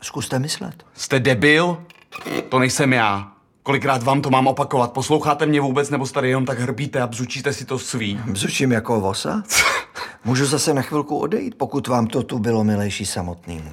Zkuste 0.00 0.38
myslet. 0.38 0.86
Jste 0.94 1.20
debil? 1.20 1.84
To 2.48 2.58
nejsem 2.58 2.92
já. 2.92 3.32
Kolikrát 3.62 4.02
vám 4.02 4.22
to 4.22 4.30
mám 4.30 4.46
opakovat? 4.46 4.92
Posloucháte 4.92 5.46
mě 5.46 5.60
vůbec, 5.60 5.90
nebo 5.90 6.06
tady 6.06 6.28
jenom 6.28 6.46
tak 6.46 6.58
hrbíte 6.58 7.00
a 7.00 7.06
bzučíte 7.06 7.52
si 7.52 7.64
to 7.64 7.78
svý? 7.78 8.20
Bzučím 8.26 8.72
jako 8.72 9.00
vosa? 9.00 9.42
Můžu 10.24 10.46
zase 10.46 10.74
na 10.74 10.82
chvilku 10.82 11.18
odejít, 11.18 11.54
pokud 11.54 11.88
vám 11.88 12.06
to 12.06 12.22
tu 12.22 12.38
bylo 12.38 12.64
milejší 12.64 13.06
samotným. 13.06 13.70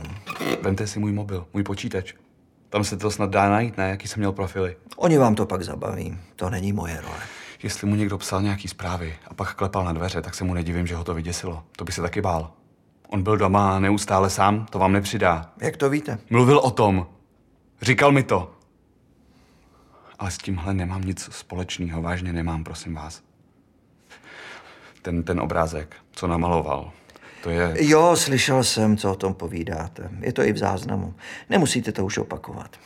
Vemte 0.62 0.88
si 0.88 1.00
můj 1.00 1.12
mobil, 1.12 1.47
můj 1.53 1.63
počítač. 1.63 2.13
Tam 2.69 2.83
se 2.83 2.97
to 2.97 3.12
snad 3.12 3.29
dá 3.29 3.50
najít, 3.50 3.77
ne? 3.77 3.89
Jaký 3.89 4.07
jsem 4.07 4.19
měl 4.19 4.31
profily. 4.31 4.75
Oni 4.95 5.17
vám 5.17 5.35
to 5.35 5.45
pak 5.45 5.62
zabaví. 5.63 6.17
To 6.35 6.50
není 6.50 6.74
moje 6.74 7.01
role. 7.01 7.19
Jestli 7.63 7.88
mu 7.88 7.95
někdo 7.95 8.17
psal 8.17 8.41
nějaký 8.41 8.67
zprávy 8.67 9.15
a 9.27 9.33
pak 9.33 9.55
klepal 9.55 9.83
na 9.85 9.93
dveře, 9.93 10.21
tak 10.21 10.35
se 10.35 10.43
mu 10.43 10.53
nedivím, 10.53 10.88
že 10.88 10.95
ho 10.95 11.03
to 11.03 11.13
vyděsilo. 11.13 11.63
To 11.75 11.83
by 11.83 11.91
se 11.91 12.01
taky 12.01 12.21
bál. 12.21 12.51
On 13.07 13.24
byl 13.24 13.38
doma 13.38 13.79
neustále 13.79 14.29
sám, 14.29 14.65
to 14.65 14.79
vám 14.79 14.93
nepřidá. 14.93 15.51
Jak 15.62 15.77
to 15.77 15.89
víte? 15.89 16.17
Mluvil 16.29 16.59
o 16.59 16.71
tom. 16.71 17.07
Říkal 17.81 18.12
mi 18.12 18.24
to. 18.24 18.51
Ale 20.19 20.31
s 20.31 20.38
tímhle 20.38 20.74
nemám 20.74 21.01
nic 21.01 21.29
společného, 21.31 22.01
vážně 22.01 22.33
nemám, 22.33 22.63
prosím 22.63 22.95
vás. 22.95 23.21
Ten, 25.01 25.24
ten 25.24 25.39
obrázek, 25.39 25.95
co 26.12 26.27
namaloval, 26.27 26.91
to 27.45 27.50
je... 27.50 27.74
Jo, 27.79 28.15
slyšel 28.15 28.63
jsem, 28.63 28.97
co 28.97 29.12
o 29.12 29.15
tom 29.15 29.33
povídáte. 29.33 30.09
Je 30.19 30.33
to 30.33 30.43
i 30.43 30.53
v 30.53 30.57
záznamu. 30.57 31.13
Nemusíte 31.50 31.91
to 31.91 32.05
už 32.05 32.17
opakovat. 32.17 32.77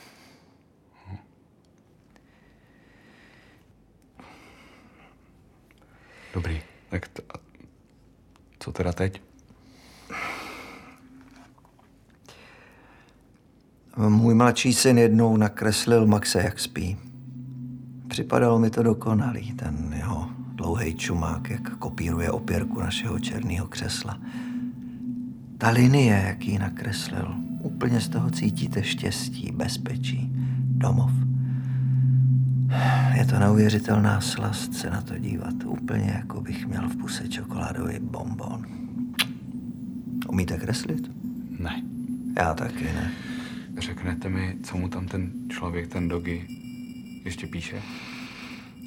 Dobrý. 6.34 6.60
Tak 6.88 7.08
t- 7.08 7.22
a 7.34 7.38
co 8.58 8.72
teda 8.72 8.92
teď? 8.92 9.22
Můj 14.08 14.34
mladší 14.34 14.72
syn 14.72 14.98
jednou 14.98 15.36
nakreslil 15.36 16.06
Maxe, 16.06 16.42
jak 16.42 16.58
spí. 16.60 16.96
Připadalo 18.08 18.58
mi 18.58 18.70
to 18.70 18.82
dokonalý, 18.82 19.52
ten 19.52 19.94
jeho 19.96 20.30
dlouhý 20.54 20.94
čumák, 20.94 21.50
jak 21.50 21.78
kopíruje 21.78 22.30
opěrku 22.30 22.80
našeho 22.80 23.18
černého 23.18 23.66
křesla. 23.66 24.18
Ta 25.58 25.70
linie, 25.70 26.24
jak 26.26 26.44
ji 26.44 26.58
nakreslil, 26.58 27.34
úplně 27.62 28.00
z 28.00 28.08
toho 28.08 28.30
cítíte 28.30 28.82
štěstí, 28.82 29.52
bezpečí, 29.52 30.30
domov. 30.58 31.29
Je 33.14 33.26
to 33.26 33.38
neuvěřitelná 33.38 34.20
slast 34.20 34.74
se 34.74 34.90
na 34.90 35.02
to 35.02 35.18
dívat, 35.18 35.54
úplně 35.64 36.10
jako 36.10 36.40
bych 36.40 36.66
měl 36.66 36.88
v 36.88 36.96
puse 36.96 37.28
čokoládový 37.28 37.98
bonbon. 38.00 38.66
Umíte 40.28 40.56
kreslit? 40.56 41.10
Ne. 41.58 41.82
Já 42.36 42.54
taky 42.54 42.84
ne. 42.84 43.12
Řeknete 43.78 44.28
mi, 44.28 44.56
co 44.62 44.76
mu 44.76 44.88
tam 44.88 45.06
ten 45.06 45.32
člověk, 45.48 45.88
ten 45.88 46.08
dogy, 46.08 46.46
ještě 47.24 47.46
píše? 47.46 47.82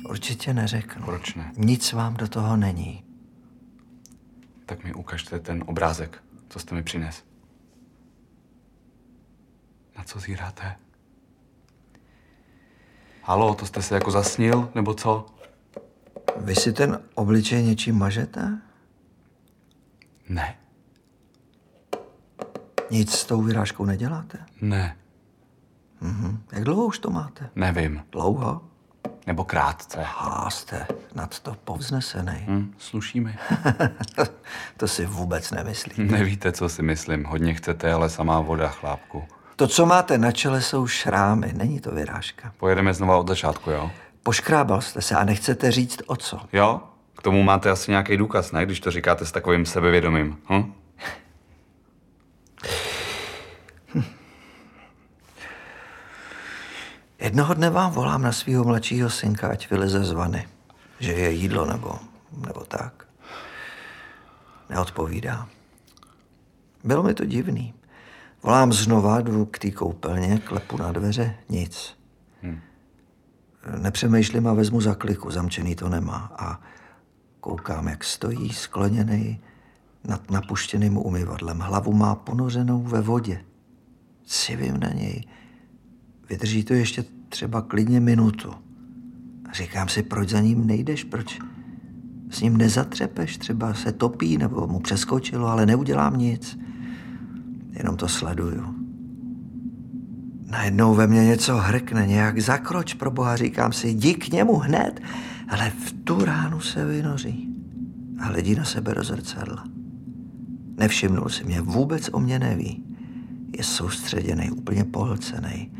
Určitě 0.09 0.53
neřeknu. 0.53 1.05
Proč 1.05 1.35
ne? 1.35 1.51
Nic 1.57 1.93
vám 1.93 2.13
do 2.13 2.27
toho 2.27 2.57
není. 2.57 3.03
Tak 4.65 4.83
mi 4.83 4.93
ukažte 4.93 5.39
ten 5.39 5.63
obrázek, 5.67 6.23
co 6.49 6.59
jste 6.59 6.75
mi 6.75 6.83
přines. 6.83 7.23
Na 9.97 10.03
co 10.03 10.19
zíráte? 10.19 10.75
Halo, 13.23 13.55
to 13.55 13.65
jste 13.65 13.81
se 13.81 13.95
jako 13.95 14.11
zasnil, 14.11 14.69
nebo 14.75 14.93
co? 14.93 15.25
Vy 16.37 16.55
si 16.55 16.73
ten 16.73 16.99
obličej 17.15 17.63
něčím 17.63 17.97
mažete? 17.97 18.57
Ne, 20.29 20.55
Nic 22.91 23.11
s 23.11 23.25
tou 23.25 23.41
vyrážkou 23.41 23.85
neděláte? 23.85 24.37
ne, 24.61 24.97
Mhm. 26.01 26.43
Jak 26.51 26.63
dlouho 26.63 26.85
už 26.85 26.99
to 26.99 27.09
máte? 27.09 27.49
nevím. 27.55 28.03
Dlouho? 28.11 28.61
Nebo 29.27 29.43
krátce. 29.43 30.05
A 30.17 30.49
jste 30.49 30.87
nad 31.15 31.39
to 31.39 31.55
povznesený. 31.63 32.43
Hm, 32.47 32.73
sluší 32.77 33.19
mi. 33.19 33.37
to 34.77 34.87
si 34.87 35.05
vůbec 35.05 35.51
nemyslím. 35.51 36.11
Nevíte, 36.11 36.51
co 36.51 36.69
si 36.69 36.81
myslím. 36.83 37.23
Hodně 37.23 37.53
chcete, 37.53 37.93
ale 37.93 38.09
samá 38.09 38.39
voda, 38.41 38.69
chlápku. 38.69 39.23
To, 39.55 39.67
co 39.67 39.85
máte 39.85 40.17
na 40.17 40.31
čele, 40.31 40.61
jsou 40.61 40.87
šrámy, 40.87 41.53
není 41.53 41.79
to 41.79 41.91
vyrážka. 41.91 42.53
Pojedeme 42.57 42.93
znova 42.93 43.17
od 43.17 43.27
začátku, 43.27 43.71
jo? 43.71 43.91
Poškrábal 44.23 44.81
jste 44.81 45.01
se 45.01 45.15
a 45.15 45.23
nechcete 45.23 45.71
říct 45.71 46.01
o 46.07 46.15
co. 46.15 46.39
Jo? 46.53 46.81
K 47.17 47.21
tomu 47.21 47.43
máte 47.43 47.69
asi 47.69 47.91
nějaký 47.91 48.17
důkaz, 48.17 48.51
ne? 48.51 48.65
Když 48.65 48.79
to 48.79 48.91
říkáte 48.91 49.25
s 49.25 49.31
takovým 49.31 49.65
sebevědomím. 49.65 50.37
Hm? 50.49 50.73
Jednoho 57.19 57.53
dne 57.53 57.69
vám 57.69 57.91
volám 57.91 58.21
na 58.21 58.31
svého 58.31 58.63
mladšího 58.63 59.09
synka, 59.09 59.47
ať 59.47 59.69
vyleze 59.69 60.03
z 60.03 60.11
vany. 60.11 60.47
Že 60.99 61.11
je 61.11 61.31
jídlo 61.31 61.65
nebo, 61.65 61.99
nebo 62.45 62.59
tak. 62.65 63.07
Neodpovídá. 64.69 65.47
Bylo 66.83 67.03
mi 67.03 67.13
to 67.13 67.25
divný. 67.25 67.73
Volám 68.43 68.73
znova, 68.73 69.21
jdu 69.21 69.45
k 69.45 69.59
té 69.59 69.71
koupelně, 69.71 70.37
klepu 70.37 70.77
na 70.77 70.91
dveře, 70.91 71.35
nic. 71.49 71.97
Nepřemýšlím 73.81 74.47
a 74.47 74.53
vezmu 74.53 74.81
za 74.81 74.95
kliku, 74.95 75.31
zamčený 75.31 75.75
to 75.75 75.89
nemá. 75.89 76.31
A 76.37 76.59
koukám, 77.39 77.87
jak 77.87 78.03
stojí 78.03 78.49
skloněný 78.49 79.41
nad 80.03 80.31
napuštěným 80.31 80.97
umyvadlem. 80.97 81.59
Hlavu 81.59 81.93
má 81.93 82.15
ponořenou 82.15 82.81
ve 82.81 83.01
vodě. 83.01 83.41
Civím 84.25 84.79
na 84.79 84.89
něj. 84.89 85.23
Vydrží 86.29 86.63
to 86.63 86.73
ještě 86.73 87.05
třeba 87.29 87.61
klidně 87.61 87.99
minutu. 87.99 88.53
A 89.49 89.53
říkám 89.53 89.89
si, 89.89 90.03
proč 90.03 90.29
za 90.29 90.39
ním 90.39 90.67
nejdeš, 90.67 91.03
proč 91.03 91.39
s 92.29 92.41
ním 92.41 92.57
nezatřepeš, 92.57 93.37
třeba 93.37 93.73
se 93.73 93.91
topí 93.91 94.37
nebo 94.37 94.67
mu 94.67 94.79
přeskočilo, 94.79 95.47
ale 95.47 95.65
neudělám 95.65 96.17
nic. 96.17 96.57
Jenom 97.73 97.97
to 97.97 98.07
sleduju. 98.07 98.75
Najednou 100.51 100.95
ve 100.95 101.07
mně 101.07 101.25
něco 101.25 101.57
hrkne, 101.57 102.07
nějak 102.07 102.39
zakroč, 102.39 102.93
pro 102.93 103.11
boha, 103.11 103.35
říkám 103.35 103.73
si, 103.73 103.87
jdi 103.87 104.13
k 104.13 104.31
němu 104.31 104.55
hned, 104.55 105.01
ale 105.49 105.69
v 105.69 105.91
tu 105.91 106.25
ránu 106.25 106.59
se 106.59 106.85
vynoří 106.85 107.49
a 108.19 108.25
hledí 108.25 108.55
na 108.55 108.65
sebe 108.65 108.95
do 108.95 109.03
zrcadla. 109.03 109.63
Nevšimnul 110.77 111.29
si 111.29 111.43
mě, 111.43 111.61
vůbec 111.61 112.09
o 112.11 112.19
mě 112.19 112.39
neví. 112.39 112.83
Je 113.57 113.63
soustředěný, 113.63 114.51
úplně 114.51 114.83
pohlcený. 114.83 115.71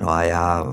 No 0.00 0.10
a 0.10 0.22
já 0.22 0.64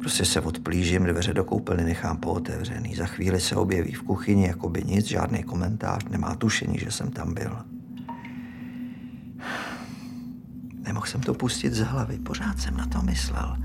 prostě 0.00 0.24
se 0.24 0.40
odplížím, 0.40 1.04
dveře 1.04 1.34
do 1.34 1.44
koupelny 1.44 1.84
nechám 1.84 2.16
pootevřený. 2.16 2.94
Za 2.94 3.06
chvíli 3.06 3.40
se 3.40 3.56
objeví 3.56 3.92
v 3.92 4.02
kuchyni, 4.02 4.46
jako 4.46 4.68
by 4.68 4.84
nic, 4.84 5.06
žádný 5.06 5.42
komentář, 5.42 6.04
nemá 6.10 6.34
tušení, 6.34 6.78
že 6.78 6.90
jsem 6.90 7.10
tam 7.10 7.34
byl. 7.34 7.56
Nemohl 10.96 11.06
jsem 11.06 11.20
to 11.20 11.34
pustit 11.34 11.74
z 11.74 11.80
hlavy, 11.80 12.18
pořád 12.18 12.58
jsem 12.58 12.76
na 12.76 12.86
to 12.86 13.02
myslel. 13.02 13.56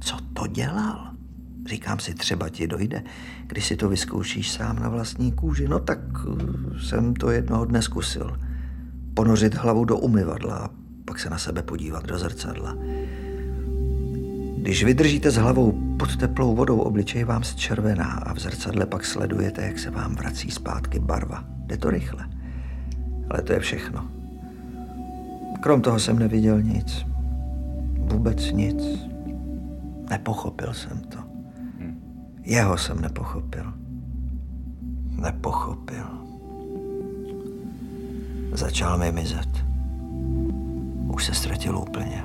Co 0.00 0.16
to 0.32 0.46
dělal? 0.46 1.10
Říkám 1.66 1.98
si, 1.98 2.14
třeba 2.14 2.48
ti 2.48 2.66
dojde, 2.66 3.02
když 3.46 3.66
si 3.66 3.76
to 3.76 3.88
vyzkoušíš 3.88 4.50
sám 4.50 4.78
na 4.78 4.88
vlastní 4.88 5.32
kůži. 5.32 5.68
No 5.68 5.78
tak 5.78 5.98
uh, 6.26 6.38
jsem 6.78 7.14
to 7.14 7.30
jednoho 7.30 7.64
dne 7.64 7.82
zkusil. 7.82 8.38
Ponořit 9.14 9.54
hlavu 9.54 9.84
do 9.84 9.96
umyvadla 9.96 10.56
a 10.56 10.70
pak 11.04 11.18
se 11.18 11.30
na 11.30 11.38
sebe 11.38 11.62
podívat 11.62 12.06
do 12.06 12.18
zrcadla. 12.18 12.76
Když 14.56 14.84
vydržíte 14.84 15.30
s 15.30 15.36
hlavou 15.36 15.96
pod 15.98 16.16
teplou 16.16 16.54
vodou, 16.54 16.78
obličej 16.78 17.24
vám 17.24 17.44
zčervená 17.44 18.12
a 18.12 18.34
v 18.34 18.38
zrcadle 18.38 18.86
pak 18.86 19.04
sledujete, 19.04 19.62
jak 19.62 19.78
se 19.78 19.90
vám 19.90 20.14
vrací 20.14 20.50
zpátky 20.50 20.98
barva. 20.98 21.44
Jde 21.66 21.76
to 21.76 21.90
rychle. 21.90 22.28
Ale 23.30 23.42
to 23.42 23.52
je 23.52 23.60
všechno. 23.60 24.23
Krom 25.64 25.82
toho 25.82 25.98
jsem 25.98 26.18
neviděl 26.18 26.62
nic. 26.62 27.06
Vůbec 27.98 28.52
nic. 28.52 28.84
Nepochopil 30.10 30.74
jsem 30.74 31.00
to. 31.00 31.18
Jeho 32.42 32.78
jsem 32.78 33.00
nepochopil. 33.00 33.72
Nepochopil. 35.10 36.04
Začal 38.52 38.98
mi 38.98 39.12
mizet. 39.12 39.64
Už 41.14 41.24
se 41.24 41.34
ztratil 41.34 41.78
úplně. 41.78 42.24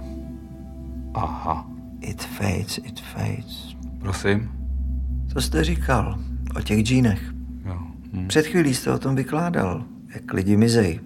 Aha. 1.14 1.70
It 2.02 2.24
fades, 2.24 2.78
it 2.78 3.02
fades. 3.02 3.76
Prosím? 4.00 4.52
Co 5.28 5.42
jste 5.42 5.64
říkal 5.64 6.20
o 6.56 6.62
těch 6.62 6.80
džínech? 6.80 7.34
Jo. 7.66 7.78
Hm. 8.14 8.28
Před 8.28 8.46
chvílí 8.46 8.74
jste 8.74 8.92
o 8.92 9.00
tom 9.00 9.16
vykládal, 9.16 9.84
jak 10.14 10.34
lidi 10.34 10.58
mizej. 10.58 11.00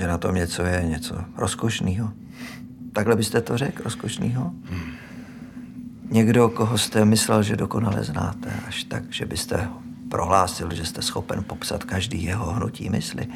Že 0.00 0.06
na 0.06 0.18
tom 0.18 0.34
něco 0.34 0.62
je, 0.62 0.82
něco 0.84 1.14
rozkošného. 1.36 2.12
Takhle 2.92 3.16
byste 3.16 3.40
to 3.40 3.58
řekl, 3.58 3.82
rozkošného? 3.82 4.52
Někdo, 6.10 6.48
koho 6.48 6.78
jste 6.78 7.04
myslel, 7.04 7.42
že 7.42 7.56
dokonale 7.56 8.04
znáte, 8.04 8.52
až 8.68 8.84
tak, 8.84 9.12
že 9.12 9.26
byste 9.26 9.68
prohlásil, 10.10 10.74
že 10.74 10.84
jste 10.84 11.02
schopen 11.02 11.44
popsat 11.44 11.84
každý 11.84 12.24
jeho 12.24 12.52
hnutí 12.52 12.90
mysli. 12.90 13.26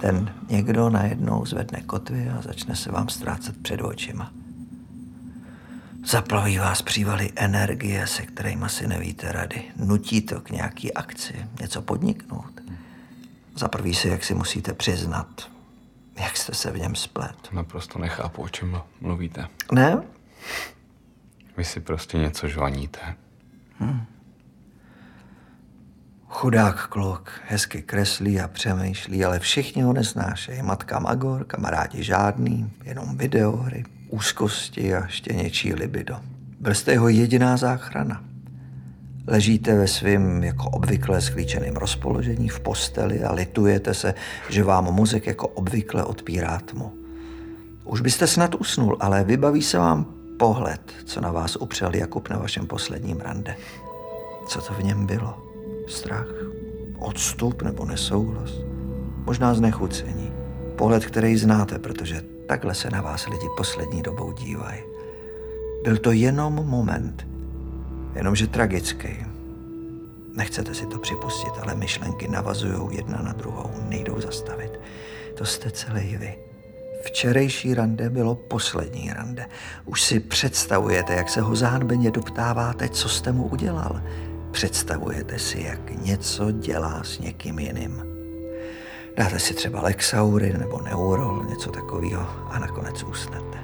Ten 0.00 0.34
někdo 0.48 0.90
najednou 0.90 1.46
zvedne 1.46 1.80
kotvy 1.80 2.28
a 2.28 2.42
začne 2.42 2.76
se 2.76 2.92
vám 2.92 3.08
ztrácet 3.08 3.62
před 3.62 3.80
očima. 3.80 4.32
Zaplaví 6.06 6.58
vás 6.58 6.82
přívaly 6.82 7.30
energie, 7.36 8.06
se 8.06 8.22
kterými 8.22 8.68
si 8.68 8.88
nevíte 8.88 9.32
rady. 9.32 9.62
Nutí 9.76 10.20
to 10.20 10.40
k 10.40 10.50
nějaký 10.50 10.94
akci, 10.94 11.34
něco 11.60 11.82
podniknout. 11.82 12.60
Za 13.56 13.68
prvý 13.68 13.94
si, 13.94 14.08
jak 14.08 14.24
si 14.24 14.34
musíte 14.34 14.72
přiznat, 14.72 15.50
jak 16.20 16.36
jste 16.36 16.54
se 16.54 16.70
v 16.70 16.78
něm 16.78 16.94
splet. 16.94 17.36
Naprosto 17.52 17.98
nechápu, 17.98 18.42
o 18.42 18.48
čem 18.48 18.82
mluvíte. 19.00 19.48
Ne? 19.72 20.02
Vy 21.56 21.64
si 21.64 21.80
prostě 21.80 22.18
něco 22.18 22.48
žvaníte. 22.48 23.00
Chudák 26.28 26.86
kluk, 26.86 27.30
hezky 27.48 27.82
kreslí 27.82 28.40
a 28.40 28.48
přemýšlí, 28.48 29.24
ale 29.24 29.38
všichni 29.38 29.82
ho 29.82 29.92
nesnášejí. 29.92 30.62
Matka 30.62 30.98
Magor, 30.98 31.44
kamarádi 31.44 32.02
žádný, 32.02 32.72
jenom 32.84 33.16
videohry, 33.16 33.84
úzkosti 34.08 34.94
a 34.94 35.06
štěněčí 35.06 35.74
libido. 35.74 36.20
Byl 36.60 36.74
jste 36.74 36.92
jeho 36.92 37.08
jediná 37.08 37.56
záchrana. 37.56 38.29
Ležíte 39.26 39.74
ve 39.74 39.88
svým 39.88 40.44
jako 40.44 40.70
obvykle 40.70 41.20
sklíčeným 41.20 41.76
rozpoložení 41.76 42.48
v 42.48 42.60
posteli 42.60 43.24
a 43.24 43.32
litujete 43.32 43.94
se, 43.94 44.14
že 44.48 44.64
vám 44.64 44.84
mozek 44.84 45.26
jako 45.26 45.48
obvykle 45.48 46.04
odpírá 46.04 46.58
tmu. 46.58 46.92
Už 47.84 48.00
byste 48.00 48.26
snad 48.26 48.54
usnul, 48.54 48.96
ale 49.00 49.24
vybaví 49.24 49.62
se 49.62 49.78
vám 49.78 50.06
pohled, 50.38 50.80
co 51.04 51.20
na 51.20 51.32
vás 51.32 51.56
upřel 51.56 51.94
Jakub 51.94 52.28
na 52.28 52.38
vašem 52.38 52.66
posledním 52.66 53.20
rande. 53.20 53.56
Co 54.48 54.60
to 54.60 54.74
v 54.74 54.84
něm 54.84 55.06
bylo? 55.06 55.38
Strach? 55.88 56.28
Odstup 56.98 57.62
nebo 57.62 57.84
nesouhlas? 57.84 58.50
Možná 59.24 59.54
znechucení. 59.54 60.32
Pohled, 60.76 61.06
který 61.06 61.36
znáte, 61.36 61.78
protože 61.78 62.22
takhle 62.48 62.74
se 62.74 62.90
na 62.90 63.02
vás 63.02 63.26
lidi 63.26 63.46
poslední 63.56 64.02
dobou 64.02 64.32
dívají. 64.32 64.80
Byl 65.84 65.96
to 65.96 66.12
jenom 66.12 66.54
moment, 66.54 67.29
jenomže 68.14 68.46
tragický. 68.46 69.26
Nechcete 70.32 70.74
si 70.74 70.86
to 70.86 70.98
připustit, 70.98 71.52
ale 71.62 71.74
myšlenky 71.74 72.28
navazují 72.28 72.96
jedna 72.96 73.22
na 73.22 73.32
druhou, 73.32 73.70
nejdou 73.88 74.20
zastavit. 74.20 74.80
To 75.36 75.44
jste 75.44 75.70
celý 75.70 76.16
vy. 76.16 76.38
Včerejší 77.02 77.74
rande 77.74 78.10
bylo 78.10 78.34
poslední 78.34 79.12
rande. 79.12 79.46
Už 79.84 80.02
si 80.02 80.20
představujete, 80.20 81.14
jak 81.14 81.28
se 81.28 81.40
ho 81.40 81.56
zánbeně 81.56 82.10
doptáváte, 82.10 82.88
co 82.88 83.08
jste 83.08 83.32
mu 83.32 83.44
udělal. 83.44 84.02
Představujete 84.50 85.38
si, 85.38 85.60
jak 85.60 85.90
něco 86.02 86.50
dělá 86.50 87.02
s 87.04 87.18
někým 87.18 87.58
jiným. 87.58 88.02
Dáte 89.16 89.38
si 89.38 89.54
třeba 89.54 89.82
Lexaurin 89.82 90.58
nebo 90.58 90.80
Neurol, 90.80 91.44
něco 91.48 91.70
takového 91.70 92.50
a 92.50 92.58
nakonec 92.58 93.02
usnete. 93.02 93.58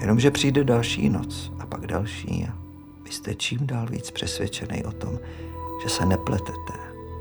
Jenomže 0.00 0.30
přijde 0.30 0.64
další 0.64 1.08
noc 1.08 1.52
a 1.58 1.66
pak 1.66 1.86
další 1.86 2.48
a 2.50 2.63
vy 3.04 3.10
jste 3.10 3.34
čím 3.34 3.66
dál 3.66 3.86
víc 3.86 4.10
přesvědčený 4.10 4.84
o 4.84 4.92
tom, 4.92 5.18
že 5.82 5.88
se 5.88 6.06
nepletete 6.06 6.72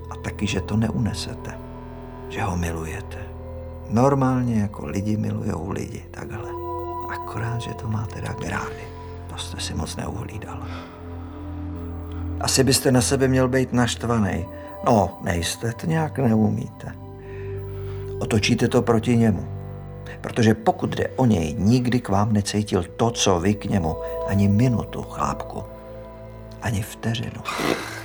a 0.10 0.16
taky, 0.16 0.48
že 0.48 0.62
to 0.62 0.78
neunesete, 0.78 1.60
že 2.30 2.42
ho 2.42 2.58
milujete. 2.58 3.18
Normálně 3.90 4.62
jako 4.62 4.86
lidi 4.86 5.18
milujou 5.18 5.70
lidi, 5.70 6.06
takhle. 6.12 6.50
Akorát, 7.10 7.62
že 7.62 7.74
to 7.74 7.88
má 7.88 8.06
teda 8.06 8.34
grády. 8.34 8.84
To 9.30 9.38
jste 9.38 9.60
si 9.60 9.74
moc 9.74 9.96
neuhlídal. 9.96 10.64
Asi 12.40 12.64
byste 12.64 12.92
na 12.92 13.02
sebe 13.02 13.28
měl 13.28 13.48
být 13.48 13.74
naštvaný. 13.74 14.46
No, 14.86 15.20
nejste, 15.24 15.74
to 15.74 15.88
nějak 15.88 16.20
neumíte. 16.20 16.96
Otočíte 18.20 18.68
to 18.68 18.82
proti 18.82 19.18
němu. 19.18 19.48
Protože 20.22 20.54
pokud 20.54 20.90
jde 20.90 21.08
o 21.16 21.26
něj, 21.26 21.56
nikdy 21.60 22.00
k 22.00 22.10
vám 22.10 22.34
necítil 22.34 22.84
to, 22.96 23.12
co 23.12 23.40
vy 23.40 23.54
k 23.54 23.66
němu. 23.66 23.96
Ani 24.28 24.48
minutu, 24.48 25.02
chlápku. 25.02 25.73
Ani 26.64 26.82
vteřinu. 26.82 27.42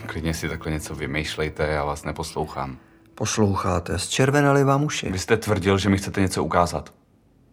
Klidně 0.06 0.34
si 0.34 0.48
takhle 0.48 0.72
něco 0.72 0.94
vymýšlejte, 0.94 1.66
já 1.66 1.84
vás 1.84 2.04
neposlouchám. 2.04 2.78
Posloucháte, 3.14 3.98
zčervenali 3.98 4.64
vám 4.64 4.84
uši. 4.84 5.12
Vy 5.12 5.18
jste 5.18 5.36
tvrdil, 5.36 5.78
že 5.78 5.88
mi 5.88 5.98
chcete 5.98 6.20
něco 6.20 6.44
ukázat. 6.44 6.94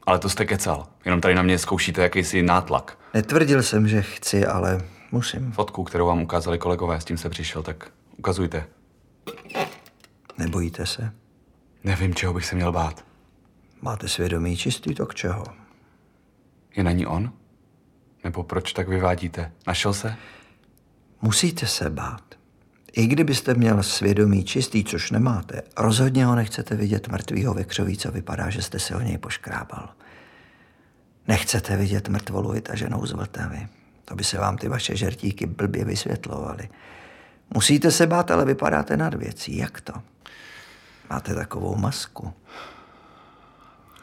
Ale 0.04 0.20
to 0.20 0.30
jste 0.30 0.46
kecal. 0.46 0.88
Jenom 1.06 1.22
tady 1.22 1.36
na 1.36 1.42
mě 1.42 1.58
zkoušíte 1.58 2.02
jakýsi 2.02 2.42
nátlak. 2.42 2.98
Netvrdil 3.14 3.64
jsem, 3.64 3.88
že 3.88 4.02
chci, 4.02 4.46
ale 4.46 4.82
musím. 5.12 5.52
Fotku, 5.52 5.84
kterou 5.84 6.08
vám 6.08 6.22
ukázali 6.22 6.58
kolegové, 6.58 7.02
s 7.02 7.06
tím 7.06 7.18
se 7.18 7.30
přišel, 7.30 7.64
tak 7.64 7.92
ukazujte. 8.18 8.66
Nebojíte 10.38 10.86
se? 10.86 11.12
Nevím, 11.84 12.16
čeho 12.16 12.34
bych 12.34 12.46
se 12.46 12.56
měl 12.56 12.72
bát. 12.72 13.06
Máte 13.82 14.08
svědomí 14.08 14.58
čistý, 14.58 14.96
to 14.96 15.06
k 15.06 15.16
čeho? 15.16 15.44
Je 16.76 16.84
na 16.84 16.92
ní 16.92 17.06
on? 17.06 17.32
Nebo 18.24 18.44
proč 18.44 18.74
tak 18.74 18.88
vyvádíte? 18.88 19.52
Našel 19.68 19.94
se? 19.94 20.16
Musíte 21.26 21.68
se 21.68 21.90
bát. 21.90 22.24
I 22.94 23.08
kdybyste 23.08 23.54
měl 23.54 23.84
svědomí 23.84 24.44
čistý, 24.44 24.84
což 24.84 25.12
nemáte, 25.12 25.62
rozhodně 25.78 26.26
ho 26.26 26.36
nechcete 26.36 26.76
vidět 26.76 27.08
mrtvýho 27.08 27.54
ve 27.54 27.64
křoví, 27.64 27.98
co 27.98 28.12
vypadá, 28.12 28.50
že 28.50 28.62
jste 28.62 28.80
se 28.80 28.96
o 28.96 29.02
něj 29.02 29.18
poškrábal. 29.18 29.90
Nechcete 31.28 31.78
vidět 31.78 32.10
mrtvolu 32.10 32.52
vytaženou 32.52 33.06
z 33.06 33.12
Vltavy. 33.12 33.68
To 34.06 34.16
by 34.16 34.24
se 34.24 34.38
vám 34.38 34.58
ty 34.58 34.68
vaše 34.68 34.96
žertíky 34.96 35.46
blbě 35.46 35.86
vysvětlovaly. 35.86 36.70
Musíte 37.54 37.92
se 37.92 38.08
bát, 38.08 38.32
ale 38.32 38.46
vypadáte 38.46 38.98
nad 38.98 39.14
věcí. 39.14 39.58
Jak 39.58 39.82
to? 39.82 39.94
Máte 41.10 41.36
takovou 41.36 41.76
masku. 41.76 42.34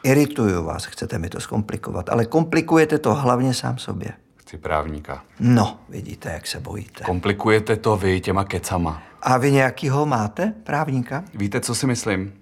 Irituju 0.03 0.63
vás, 0.63 0.85
chcete 0.85 1.19
mi 1.19 1.29
to 1.29 1.39
zkomplikovat, 1.39 2.09
ale 2.09 2.25
komplikujete 2.25 2.97
to 2.97 3.13
hlavně 3.13 3.53
sám 3.53 3.77
sobě. 3.77 4.13
Chci 4.53 4.57
právníka. 4.61 5.23
No, 5.39 5.79
vidíte, 5.89 6.31
jak 6.31 6.47
se 6.47 6.59
bojíte. 6.59 7.03
Komplikujete 7.03 7.75
to 7.75 7.97
vy 7.97 8.21
těma 8.21 8.43
kecama. 8.43 9.03
A 9.21 9.37
vy 9.37 9.51
nějakýho 9.51 10.05
máte, 10.05 10.53
právníka? 10.63 11.23
Víte, 11.33 11.59
co 11.59 11.75
si 11.75 11.87
myslím? 11.87 12.33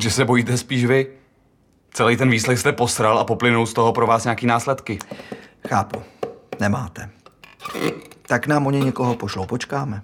Že 0.00 0.10
se 0.10 0.24
bojíte 0.24 0.56
spíš 0.56 0.84
vy? 0.84 1.06
Celý 1.90 2.16
ten 2.16 2.30
výslech 2.30 2.58
jste 2.58 2.72
posral 2.72 3.18
a 3.18 3.24
poplynou 3.24 3.66
z 3.66 3.72
toho 3.72 3.92
pro 3.92 4.06
vás 4.06 4.24
nějaký 4.24 4.46
následky. 4.46 4.98
Chápu. 5.68 6.02
Nemáte. 6.60 7.10
Tak 8.26 8.46
nám 8.46 8.66
oni 8.66 8.80
někoho 8.80 9.14
pošlou, 9.14 9.46
počkáme. 9.46 10.02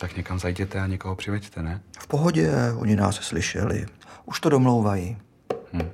Tak 0.00 0.16
někam 0.16 0.38
zajděte 0.38 0.80
a 0.80 0.86
někoho 0.86 1.16
přiveďte, 1.16 1.62
ne? 1.62 1.80
V 1.98 2.06
pohodě, 2.06 2.52
oni 2.78 2.96
nás 2.96 3.14
slyšeli. 3.14 3.86
Už 4.24 4.40
to 4.40 4.48
domlouvají. 4.48 5.18
Hm. 5.72 5.90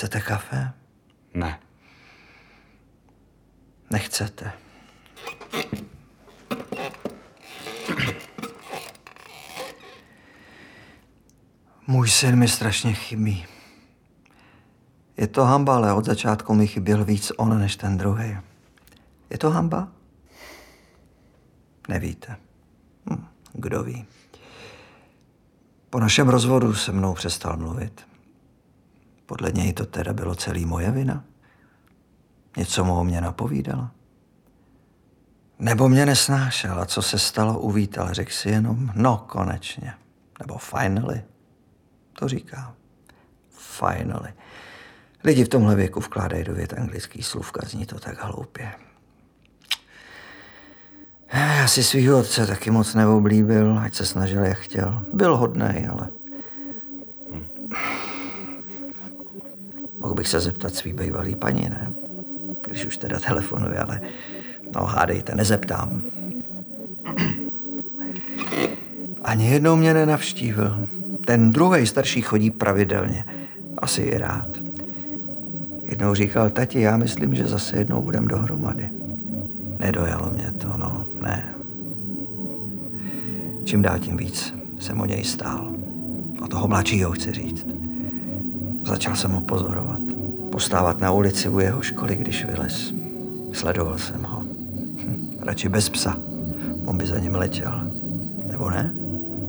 Chcete 0.00 0.20
kafe? 0.20 0.72
Ne. 1.34 1.60
Nechcete. 3.90 4.52
Můj 11.86 12.08
syn 12.08 12.36
mi 12.36 12.48
strašně 12.48 12.92
chybí. 12.92 13.46
Je 15.16 15.26
to 15.26 15.44
hamba, 15.44 15.76
ale 15.76 15.92
od 15.92 16.04
začátku 16.04 16.54
mi 16.54 16.66
chyběl 16.66 17.04
víc 17.04 17.32
on 17.36 17.58
než 17.58 17.76
ten 17.76 17.96
druhý. 17.96 18.38
Je 19.30 19.38
to 19.38 19.50
hamba? 19.50 19.88
Nevíte. 21.88 22.36
Hm, 23.10 23.26
kdo 23.52 23.82
ví. 23.82 24.06
Po 25.90 26.00
našem 26.00 26.28
rozvodu 26.28 26.74
se 26.74 26.92
mnou 26.92 27.14
přestal 27.14 27.56
mluvit. 27.56 28.09
Podle 29.30 29.52
něj 29.52 29.72
to 29.72 29.86
teda 29.86 30.12
bylo 30.12 30.34
celý 30.34 30.66
moje 30.66 30.90
vina. 30.90 31.24
Něco 32.56 32.84
mu 32.84 32.94
o 32.94 33.04
mě 33.04 33.20
napovídala. 33.20 33.90
Nebo 35.58 35.88
mě 35.88 36.06
nesnášel 36.06 36.80
a 36.80 36.86
co 36.86 37.02
se 37.02 37.18
stalo, 37.18 37.58
uvítal. 37.58 38.14
Řekl 38.14 38.32
si 38.32 38.48
jenom, 38.48 38.90
no 38.94 39.24
konečně. 39.28 39.94
Nebo 40.40 40.58
finally. 40.58 41.22
To 42.18 42.28
říká. 42.28 42.74
Finally. 43.50 44.32
Lidi 45.24 45.44
v 45.44 45.48
tomhle 45.48 45.76
věku 45.76 46.00
vkládají 46.00 46.44
do 46.44 46.54
vět 46.54 46.72
anglický 46.78 47.22
slůvka, 47.22 47.60
zní 47.66 47.86
to 47.86 47.98
tak 47.98 48.22
hloupě. 48.22 48.72
Já 51.32 51.68
si 51.68 51.84
svýho 51.84 52.18
otce 52.18 52.46
taky 52.46 52.70
moc 52.70 52.94
neoblíbil, 52.94 53.78
ať 53.78 53.94
se 53.94 54.06
snažil, 54.06 54.44
jak 54.44 54.58
chtěl. 54.58 55.04
Byl 55.12 55.36
hodný, 55.36 55.86
ale... 55.90 56.08
Mohl 60.00 60.14
bych 60.14 60.28
se 60.28 60.40
zeptat 60.40 60.74
svý 60.74 60.92
bývalý 60.92 61.34
paní, 61.34 61.62
ne? 61.62 61.92
Když 62.66 62.86
už 62.86 62.96
teda 62.96 63.18
telefonuje, 63.20 63.78
ale 63.78 64.00
no 64.74 64.84
hádejte, 64.84 65.34
nezeptám. 65.34 66.02
Ani 69.24 69.50
jednou 69.50 69.76
mě 69.76 69.94
nenavštívil. 69.94 70.88
Ten 71.26 71.50
druhý 71.50 71.86
starší 71.86 72.22
chodí 72.22 72.50
pravidelně. 72.50 73.24
Asi 73.78 74.02
i 74.02 74.18
rád. 74.18 74.48
Jednou 75.82 76.14
říkal, 76.14 76.50
tati, 76.50 76.80
já 76.80 76.96
myslím, 76.96 77.34
že 77.34 77.44
zase 77.46 77.76
jednou 77.76 78.02
budem 78.02 78.28
dohromady. 78.28 78.90
Nedojalo 79.78 80.30
mě 80.30 80.52
to, 80.58 80.68
no, 80.76 81.04
ne. 81.22 81.54
Čím 83.64 83.82
dál 83.82 83.98
tím 83.98 84.16
víc 84.16 84.54
jsem 84.80 85.00
o 85.00 85.04
něj 85.04 85.24
stál. 85.24 85.74
O 86.42 86.48
toho 86.48 86.68
mladšího 86.68 87.12
chci 87.12 87.32
říct. 87.32 87.66
Začal 88.84 89.16
jsem 89.16 89.30
ho 89.30 89.40
pozorovat. 89.40 90.00
Postávat 90.52 91.00
na 91.00 91.12
ulici 91.12 91.48
u 91.48 91.58
jeho 91.58 91.82
školy, 91.82 92.16
když 92.16 92.44
vylez. 92.44 92.92
Sledoval 93.52 93.98
jsem 93.98 94.22
ho. 94.22 94.40
Hm, 94.40 95.38
radši 95.40 95.68
bez 95.68 95.88
psa. 95.88 96.16
On 96.84 96.96
by 96.96 97.06
za 97.06 97.18
ním 97.18 97.34
letěl. 97.34 97.90
Nebo 98.46 98.70
ne? 98.70 98.94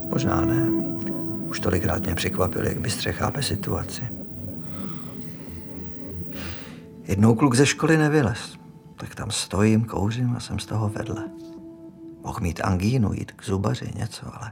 Možná 0.10 0.42
ne. 0.42 0.70
Už 1.48 1.60
tolikrát 1.60 2.04
mě 2.04 2.16
překvapil, 2.16 2.68
jak 2.68 2.80
bystře 2.80 3.12
chápe 3.12 3.44
situaci. 3.44 4.02
Jednou 7.04 7.36
kluk 7.36 7.56
ze 7.56 7.66
školy 7.66 7.98
nevylez. 7.98 8.56
Tak 8.98 9.16
tam 9.16 9.32
stojím, 9.32 9.86
kouřím 9.86 10.36
a 10.38 10.40
jsem 10.40 10.60
z 10.60 10.66
toho 10.66 10.90
vedle. 10.90 11.24
Mohl 12.24 12.40
mít 12.42 12.62
angínu, 12.64 13.14
jít 13.14 13.32
k 13.32 13.46
zubaři, 13.46 13.92
něco, 13.96 14.36
ale 14.36 14.52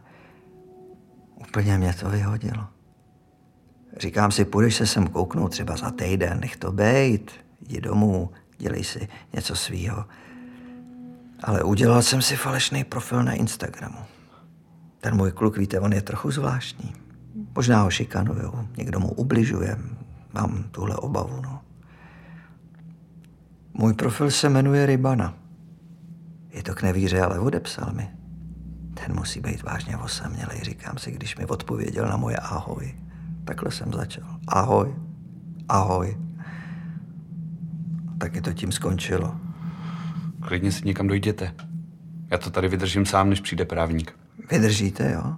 úplně 1.40 1.78
mě 1.78 1.94
to 1.94 2.10
vyhodilo. 2.10 2.68
Říkám 4.00 4.32
si, 4.32 4.46
půjdeš 4.46 4.76
se 4.76 4.88
sem 4.88 5.08
kouknout 5.08 5.52
třeba 5.52 5.78
za 5.78 5.92
týden, 5.92 6.40
nech 6.40 6.56
to 6.56 6.72
bejt, 6.72 7.32
jdi 7.62 7.82
domů, 7.82 8.30
dělej 8.58 8.84
si 8.84 9.08
něco 9.34 9.56
svýho. 9.56 10.06
Ale 11.44 11.64
udělal 11.64 12.02
jsem 12.02 12.22
si 12.22 12.36
falešný 12.36 12.84
profil 12.84 13.24
na 13.24 13.34
Instagramu. 13.34 14.00
Ten 15.02 15.16
můj 15.16 15.32
kluk, 15.32 15.58
víte, 15.58 15.80
on 15.80 15.94
je 15.94 16.02
trochu 16.02 16.32
zvláštní. 16.32 16.94
Možná 17.56 17.82
ho 17.82 17.90
šikanuju, 17.90 18.68
někdo 18.78 19.00
mu 19.00 19.12
ubližuje, 19.12 19.78
mám 20.34 20.64
tuhle 20.72 20.96
obavu, 20.96 21.42
no. 21.42 21.62
Můj 23.74 23.94
profil 23.94 24.32
se 24.32 24.50
jmenuje 24.50 24.86
Rybana. 24.86 25.34
Je 26.50 26.64
to 26.64 26.76
k 26.76 26.82
nevíře, 26.82 27.22
ale 27.22 27.40
odepsal 27.40 27.94
mi. 27.94 28.10
Ten 28.94 29.16
musí 29.16 29.40
být 29.40 29.64
vážně 29.64 29.98
osamělej, 29.98 30.60
říkám 30.60 30.98
si, 30.98 31.12
když 31.12 31.38
mi 31.38 31.46
odpověděl 31.46 32.06
na 32.06 32.18
moje 32.18 32.38
ahoj. 32.38 32.96
Takhle 33.50 33.72
jsem 33.72 33.94
začal. 33.94 34.40
Ahoj, 34.48 34.96
ahoj. 35.70 36.18
Taky 38.18 38.42
to 38.42 38.54
tím 38.54 38.72
skončilo. 38.72 39.36
Klidně 40.42 40.72
si 40.72 40.86
někam 40.86 41.08
dojděte. 41.08 41.56
Já 42.32 42.38
to 42.38 42.50
tady 42.50 42.68
vydržím 42.68 43.06
sám, 43.06 43.30
než 43.30 43.42
přijde 43.42 43.66
právník. 43.66 44.16
Vydržíte, 44.52 45.12
jo? 45.12 45.36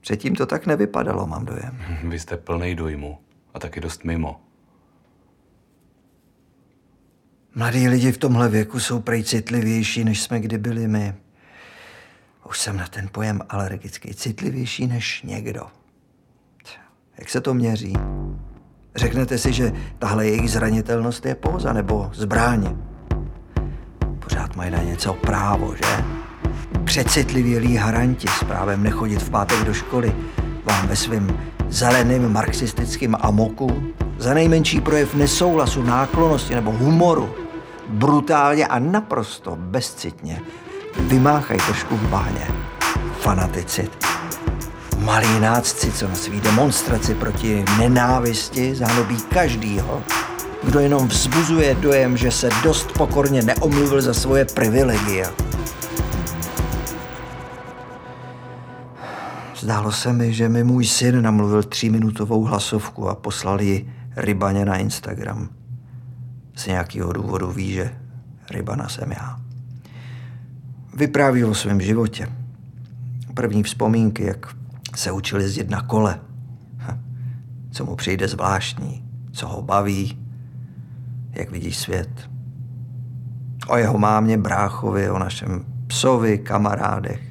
Předtím 0.00 0.34
to 0.34 0.46
tak 0.46 0.66
nevypadalo, 0.66 1.26
mám 1.26 1.44
dojem. 1.44 1.78
Vy 2.08 2.18
jste 2.18 2.36
plný 2.36 2.74
dojmu 2.74 3.18
a 3.54 3.58
taky 3.58 3.80
dost 3.80 4.04
mimo. 4.04 4.40
Mladí 7.54 7.88
lidi 7.88 8.12
v 8.12 8.18
tomhle 8.18 8.48
věku 8.48 8.80
jsou 8.80 9.00
prej 9.00 9.24
citlivější, 9.24 10.04
než 10.04 10.22
jsme 10.22 10.40
kdy 10.40 10.58
byli 10.58 10.88
my. 10.88 11.14
Už 12.48 12.58
jsem 12.58 12.76
na 12.76 12.86
ten 12.86 13.08
pojem 13.12 13.40
alergický. 13.48 14.14
Citlivější 14.14 14.86
než 14.86 15.22
někdo. 15.22 15.79
Jak 17.20 17.30
se 17.30 17.40
to 17.40 17.54
měří? 17.54 17.96
Řeknete 18.96 19.38
si, 19.38 19.52
že 19.52 19.72
tahle 19.98 20.26
jejich 20.26 20.50
zranitelnost 20.50 21.26
je 21.26 21.34
póza 21.34 21.72
nebo 21.72 22.10
zbraň. 22.14 22.76
Pořád 24.18 24.56
mají 24.56 24.70
na 24.70 24.82
něco 24.82 25.14
právo, 25.14 25.74
že? 25.76 26.04
Přecitlivělí 26.84 27.76
haranti 27.76 28.28
s 28.28 28.44
právem 28.44 28.82
nechodit 28.82 29.22
v 29.22 29.30
pátek 29.30 29.64
do 29.64 29.74
školy 29.74 30.12
vám 30.64 30.88
ve 30.88 30.96
svém 30.96 31.38
zeleným 31.68 32.32
marxistickým 32.32 33.16
amoku 33.20 33.82
za 34.18 34.34
nejmenší 34.34 34.80
projev 34.80 35.14
nesouhlasu, 35.14 35.82
náklonosti 35.82 36.54
nebo 36.54 36.72
humoru 36.72 37.34
brutálně 37.88 38.66
a 38.66 38.78
naprosto 38.78 39.56
bezcitně 39.56 40.40
vymáchají 41.00 41.60
trošku 41.66 41.96
v 41.96 42.08
bahně. 42.08 42.46
Fanatici. 43.20 44.09
Malí 45.04 45.40
nácci, 45.40 45.92
co 45.92 46.08
na 46.08 46.14
svý 46.14 46.40
demonstraci 46.40 47.14
proti 47.14 47.64
nenávisti 47.78 48.74
zahnobí 48.74 49.16
každýho, 49.16 50.02
kdo 50.64 50.80
jenom 50.80 51.08
vzbuzuje 51.08 51.74
dojem, 51.74 52.16
že 52.16 52.30
se 52.30 52.48
dost 52.62 52.92
pokorně 52.92 53.42
neomluvil 53.42 54.02
za 54.02 54.14
svoje 54.14 54.44
privilegia. 54.44 55.30
Zdálo 59.60 59.92
se 59.92 60.12
mi, 60.12 60.32
že 60.32 60.48
mi 60.48 60.64
můj 60.64 60.86
syn 60.86 61.22
namluvil 61.22 61.62
tříminutovou 61.62 62.44
hlasovku 62.44 63.08
a 63.08 63.14
poslal 63.14 63.60
ji 63.60 63.92
rybaně 64.16 64.64
na 64.64 64.76
Instagram. 64.76 65.48
Z 66.56 66.66
nějakého 66.66 67.12
důvodu 67.12 67.50
ví, 67.50 67.72
že 67.72 67.94
rybana 68.50 68.88
jsem 68.88 69.12
já. 69.12 69.40
Vypráví 70.94 71.44
o 71.44 71.54
svém 71.54 71.80
životě. 71.80 72.28
První 73.34 73.62
vzpomínky, 73.62 74.24
jak 74.24 74.59
se 74.94 75.12
učil 75.12 75.40
jezdit 75.40 75.70
na 75.70 75.82
kole. 75.82 76.20
Co 77.70 77.84
mu 77.84 77.96
přijde 77.96 78.28
zvláštní, 78.28 79.04
co 79.32 79.48
ho 79.48 79.62
baví, 79.62 80.18
jak 81.32 81.50
vidí 81.50 81.72
svět. 81.72 82.30
O 83.68 83.76
jeho 83.76 83.98
mámě, 83.98 84.38
bráchovi, 84.38 85.10
o 85.10 85.18
našem 85.18 85.64
psovi, 85.86 86.38
kamarádech. 86.38 87.22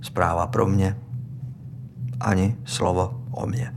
Zpráva 0.00 0.46
pro 0.46 0.66
mě. 0.66 0.96
Ani 2.20 2.56
slovo 2.64 3.24
o 3.30 3.46
mě. 3.46 3.74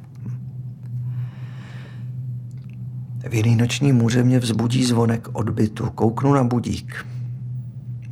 V 3.30 3.34
jiný 3.34 3.56
noční 3.56 3.92
můře 3.92 4.24
mě 4.24 4.40
vzbudí 4.40 4.86
zvonek 4.86 5.28
odbytu. 5.34 5.90
Kouknu 5.90 6.34
na 6.34 6.44
budík. 6.44 7.06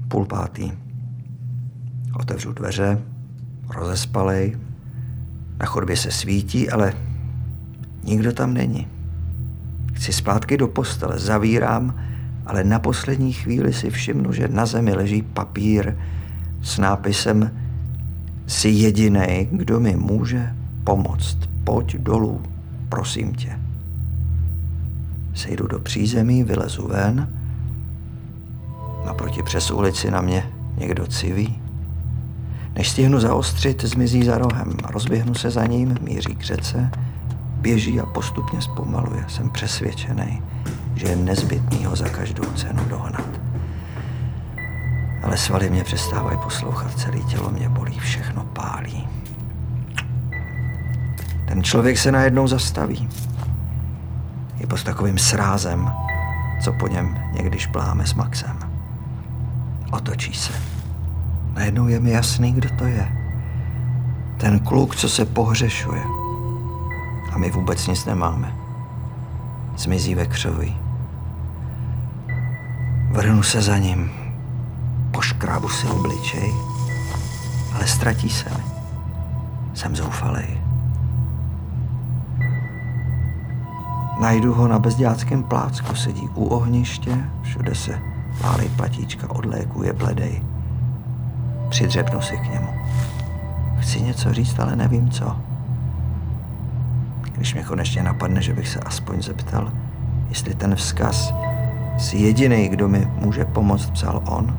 Půl 0.07 0.25
pátý. 0.25 0.71
Otevřu 2.19 2.53
dveře, 2.53 3.01
rozespalej. 3.71 4.57
Na 5.59 5.65
chodbě 5.65 5.97
se 5.97 6.11
svítí, 6.11 6.69
ale 6.69 6.93
nikdo 8.03 8.33
tam 8.33 8.53
není. 8.53 8.87
Chci 9.93 10.13
zpátky 10.13 10.57
do 10.57 10.67
postele, 10.67 11.19
zavírám, 11.19 11.95
ale 12.45 12.63
na 12.63 12.79
poslední 12.79 13.33
chvíli 13.33 13.73
si 13.73 13.89
všimnu, 13.89 14.33
že 14.33 14.47
na 14.47 14.65
zemi 14.65 14.93
leží 14.93 15.21
papír 15.21 15.95
s 16.61 16.77
nápisem 16.77 17.51
Jsi 18.47 18.69
jedinej, 18.69 19.47
kdo 19.51 19.79
mi 19.79 19.95
může 19.95 20.55
pomoct. 20.83 21.37
Pojď 21.63 21.95
dolů, 21.95 22.41
prosím 22.89 23.35
tě. 23.35 23.59
Sejdu 25.33 25.67
do 25.67 25.79
přízemí, 25.79 26.43
vylezu 26.43 26.87
ven. 26.87 27.29
Naproti 29.05 29.43
přes 29.43 29.71
ulici 29.71 30.11
na 30.11 30.21
mě 30.21 30.43
někdo 30.77 31.07
civí. 31.07 31.59
Než 32.75 32.89
stihnu 32.89 33.19
zaostřit, 33.19 33.83
zmizí 33.83 34.23
za 34.23 34.37
rohem. 34.37 34.73
Rozběhnu 34.89 35.33
se 35.33 35.51
za 35.51 35.65
ním, 35.65 35.97
míří 36.01 36.35
k 36.35 36.43
řece, 36.43 36.91
běží 37.61 37.99
a 37.99 38.05
postupně 38.05 38.61
zpomaluje. 38.61 39.25
Jsem 39.27 39.49
přesvědčený, 39.49 40.41
že 40.95 41.07
je 41.07 41.15
nezbytný 41.15 41.85
ho 41.85 41.95
za 41.95 42.09
každou 42.09 42.43
cenu 42.43 42.85
dohnat. 42.85 43.39
Ale 45.23 45.37
svaly 45.37 45.69
mě 45.69 45.83
přestávají 45.83 46.37
poslouchat, 46.43 46.99
celé 46.99 47.19
tělo 47.19 47.49
mě 47.49 47.69
bolí, 47.69 47.99
všechno 47.99 48.43
pálí. 48.43 49.07
Ten 51.47 51.63
člověk 51.63 51.97
se 51.97 52.11
najednou 52.11 52.47
zastaví 52.47 53.09
je 54.57 54.67
pod 54.67 54.83
takovým 54.83 55.17
srázem, 55.17 55.91
co 56.63 56.73
po 56.73 56.87
něm 56.87 57.17
někdy 57.33 57.59
špláme 57.59 58.07
s 58.07 58.13
Maxem. 58.13 58.59
Otočí 59.91 60.33
se. 60.33 60.80
Najednou 61.53 61.87
je 61.87 61.99
mi 61.99 62.11
jasný, 62.11 62.53
kdo 62.53 62.69
to 62.77 62.85
je. 62.85 63.11
Ten 64.37 64.59
kluk, 64.59 64.95
co 64.95 65.09
se 65.09 65.25
pohřešuje. 65.25 66.01
A 67.31 67.37
my 67.37 67.51
vůbec 67.51 67.87
nic 67.87 68.05
nemáme. 68.05 68.55
Zmizí 69.77 70.15
ve 70.15 70.25
křoví. 70.25 70.77
Vrhnu 73.11 73.43
se 73.43 73.61
za 73.61 73.77
ním. 73.77 74.11
Poškrábu 75.11 75.69
si 75.69 75.87
obličej, 75.87 76.53
ale 77.75 77.87
ztratí 77.87 78.29
se 78.29 78.49
mi. 78.49 78.63
Jsem 79.73 79.95
zoufalej. 79.95 80.61
Najdu 84.21 84.53
ho 84.53 84.67
na 84.67 84.79
bezděláckém 84.79 85.43
plácku, 85.43 85.95
sedí 85.95 86.29
u 86.35 86.45
ohniště, 86.45 87.17
všude 87.41 87.75
se 87.75 88.01
pálí 88.41 88.69
platíčka 88.69 89.29
od 89.29 89.45
léku, 89.45 89.83
je 89.83 89.93
bledej. 89.93 90.50
Přidřepnu 91.81 92.21
si 92.21 92.37
k 92.37 92.53
němu. 92.53 92.73
Chci 93.79 94.01
něco 94.01 94.33
říct, 94.33 94.59
ale 94.59 94.75
nevím 94.75 95.09
co. 95.09 95.37
Když 97.35 97.53
mě 97.53 97.63
konečně 97.63 98.03
napadne, 98.03 98.41
že 98.41 98.53
bych 98.53 98.67
se 98.67 98.79
aspoň 98.79 99.21
zeptal, 99.21 99.71
jestli 100.29 100.53
ten 100.53 100.75
vzkaz 100.75 101.33
si 101.97 102.17
jediný, 102.17 102.69
kdo 102.69 102.87
mi 102.87 103.07
může 103.15 103.45
pomoct, 103.45 103.89
psal 103.89 104.21
on, 104.25 104.57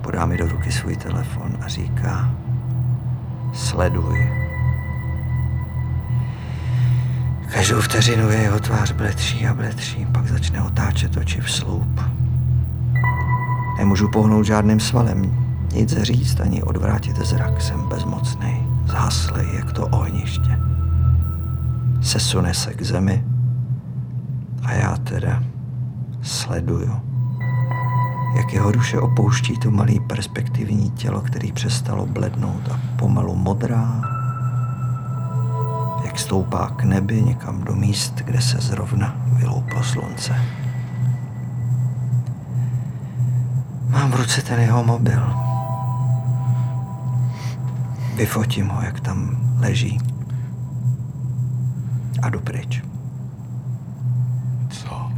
podá 0.00 0.26
mi 0.26 0.36
do 0.36 0.48
ruky 0.48 0.72
svůj 0.72 0.96
telefon 0.96 1.56
a 1.60 1.68
říká, 1.68 2.30
sleduj. 3.52 4.30
Každou 7.52 7.80
vteřinu 7.80 8.30
je 8.30 8.38
jeho 8.38 8.60
tvář 8.60 8.92
bletší 8.92 9.46
a 9.46 9.54
bletší, 9.54 10.06
pak 10.06 10.26
začne 10.26 10.62
otáčet 10.62 11.16
oči 11.16 11.40
v 11.40 11.50
sloup. 11.50 12.00
Nemůžu 13.78 14.08
pohnout 14.08 14.46
žádným 14.46 14.80
svalem, 14.80 15.47
nic 15.78 16.02
říct 16.02 16.40
ani 16.40 16.62
odvrátit 16.62 17.16
zrak, 17.16 17.62
jsem 17.62 17.88
bezmocný, 17.88 18.66
zhaslej, 18.86 19.46
jak 19.54 19.72
to 19.72 19.86
ohniště. 19.86 20.58
Sesune 22.00 22.54
se 22.54 22.74
k 22.74 22.82
zemi 22.82 23.24
a 24.64 24.72
já 24.72 24.96
teda 24.96 25.42
sleduju, 26.22 27.00
jak 28.36 28.52
jeho 28.52 28.72
duše 28.72 28.98
opouští 28.98 29.58
to 29.58 29.70
malý 29.70 30.00
perspektivní 30.00 30.90
tělo, 30.90 31.20
který 31.20 31.52
přestalo 31.52 32.06
blednout 32.06 32.68
a 32.72 32.80
pomalu 32.96 33.34
modrá, 33.34 34.02
jak 36.04 36.18
stoupá 36.18 36.70
k 36.76 36.84
nebi 36.84 37.22
někam 37.22 37.64
do 37.64 37.74
míst, 37.74 38.14
kde 38.14 38.40
se 38.40 38.56
zrovna 38.60 39.16
vylouplo 39.26 39.82
slunce. 39.82 40.36
Mám 43.88 44.10
v 44.10 44.16
ruce 44.16 44.42
ten 44.42 44.60
jeho 44.60 44.84
mobil. 44.84 45.47
Vyfotím 48.18 48.68
ho, 48.68 48.82
jak 48.82 49.00
tam 49.00 49.38
leží. 49.60 49.98
A 52.22 52.28
jdu 52.30 52.40
pryč. 52.40 52.82
Co? 54.68 55.12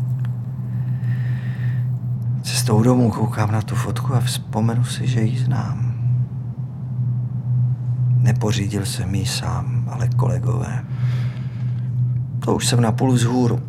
Cestou 2.43 2.83
domů 2.83 3.11
koukám 3.11 3.53
na 3.53 3.63
tu 3.63 3.75
fotku 3.75 4.15
a 4.15 4.21
vzpomenu 4.21 4.85
si, 4.85 5.07
že 5.07 5.21
ji 5.21 5.39
znám. 5.39 5.95
Nepořídil 8.17 8.87
jsem 8.87 9.15
ji 9.15 9.27
sám, 9.27 9.89
ale 9.91 10.09
kolegové. 10.09 10.85
To 12.45 12.55
už 12.55 12.67
jsem 12.67 12.81
na 12.81 12.93
půl 12.93 13.13
vzhůru. 13.13 13.61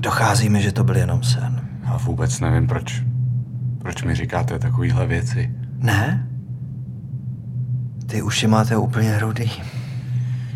Dochází 0.00 0.48
mi, 0.48 0.62
že 0.62 0.72
to 0.72 0.84
byl 0.84 0.96
jenom 0.96 1.22
sen. 1.22 1.68
Já 1.84 1.96
vůbec 1.96 2.40
nevím, 2.40 2.66
proč, 2.66 3.02
proč 3.78 4.02
mi 4.02 4.14
říkáte 4.14 4.58
takovéhle 4.58 5.06
věci. 5.06 5.50
Ne? 5.78 6.31
Ty 8.12 8.22
uši 8.22 8.46
máte 8.46 8.76
úplně 8.76 9.18
rudý. 9.18 9.52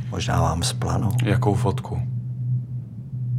Možná 0.08 0.40
vám 0.40 0.62
splanu. 0.62 1.10
Jakou 1.24 1.54
fotku? 1.54 2.02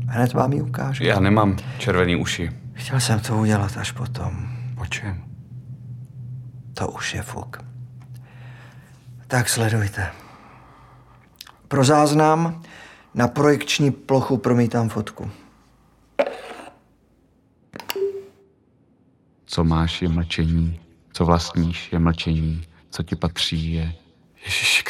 Hned 0.08 0.34
vám 0.34 0.54
ji 0.54 0.62
ukážu. 0.62 1.04
Já 1.04 1.20
nemám 1.20 1.58
červený 1.78 2.16
uši. 2.16 2.52
Chtěl 2.74 3.00
jsem 3.00 3.20
to 3.20 3.38
udělat 3.38 3.78
až 3.78 3.92
potom. 3.92 4.48
Po 4.78 4.86
čem? 4.86 5.24
To 6.74 6.88
už 6.88 7.14
je 7.14 7.22
fuk. 7.22 7.64
Tak 9.28 9.50
sledujte. 9.50 10.12
Pro 11.68 11.84
záznam 11.84 12.62
na 13.14 13.28
projekční 13.28 13.92
plochu 13.92 14.38
promítám 14.38 14.90
fotku. 14.90 15.32
Co 19.46 19.64
máš 19.64 20.02
je 20.02 20.10
mlčení, 20.10 20.80
co 21.14 21.26
vlastníš 21.26 21.94
je 21.94 22.00
mlčení, 22.00 22.64
co 22.90 23.04
ti 23.04 23.16
patří 23.16 23.74
je... 23.74 23.94
Ježíši 24.46 24.84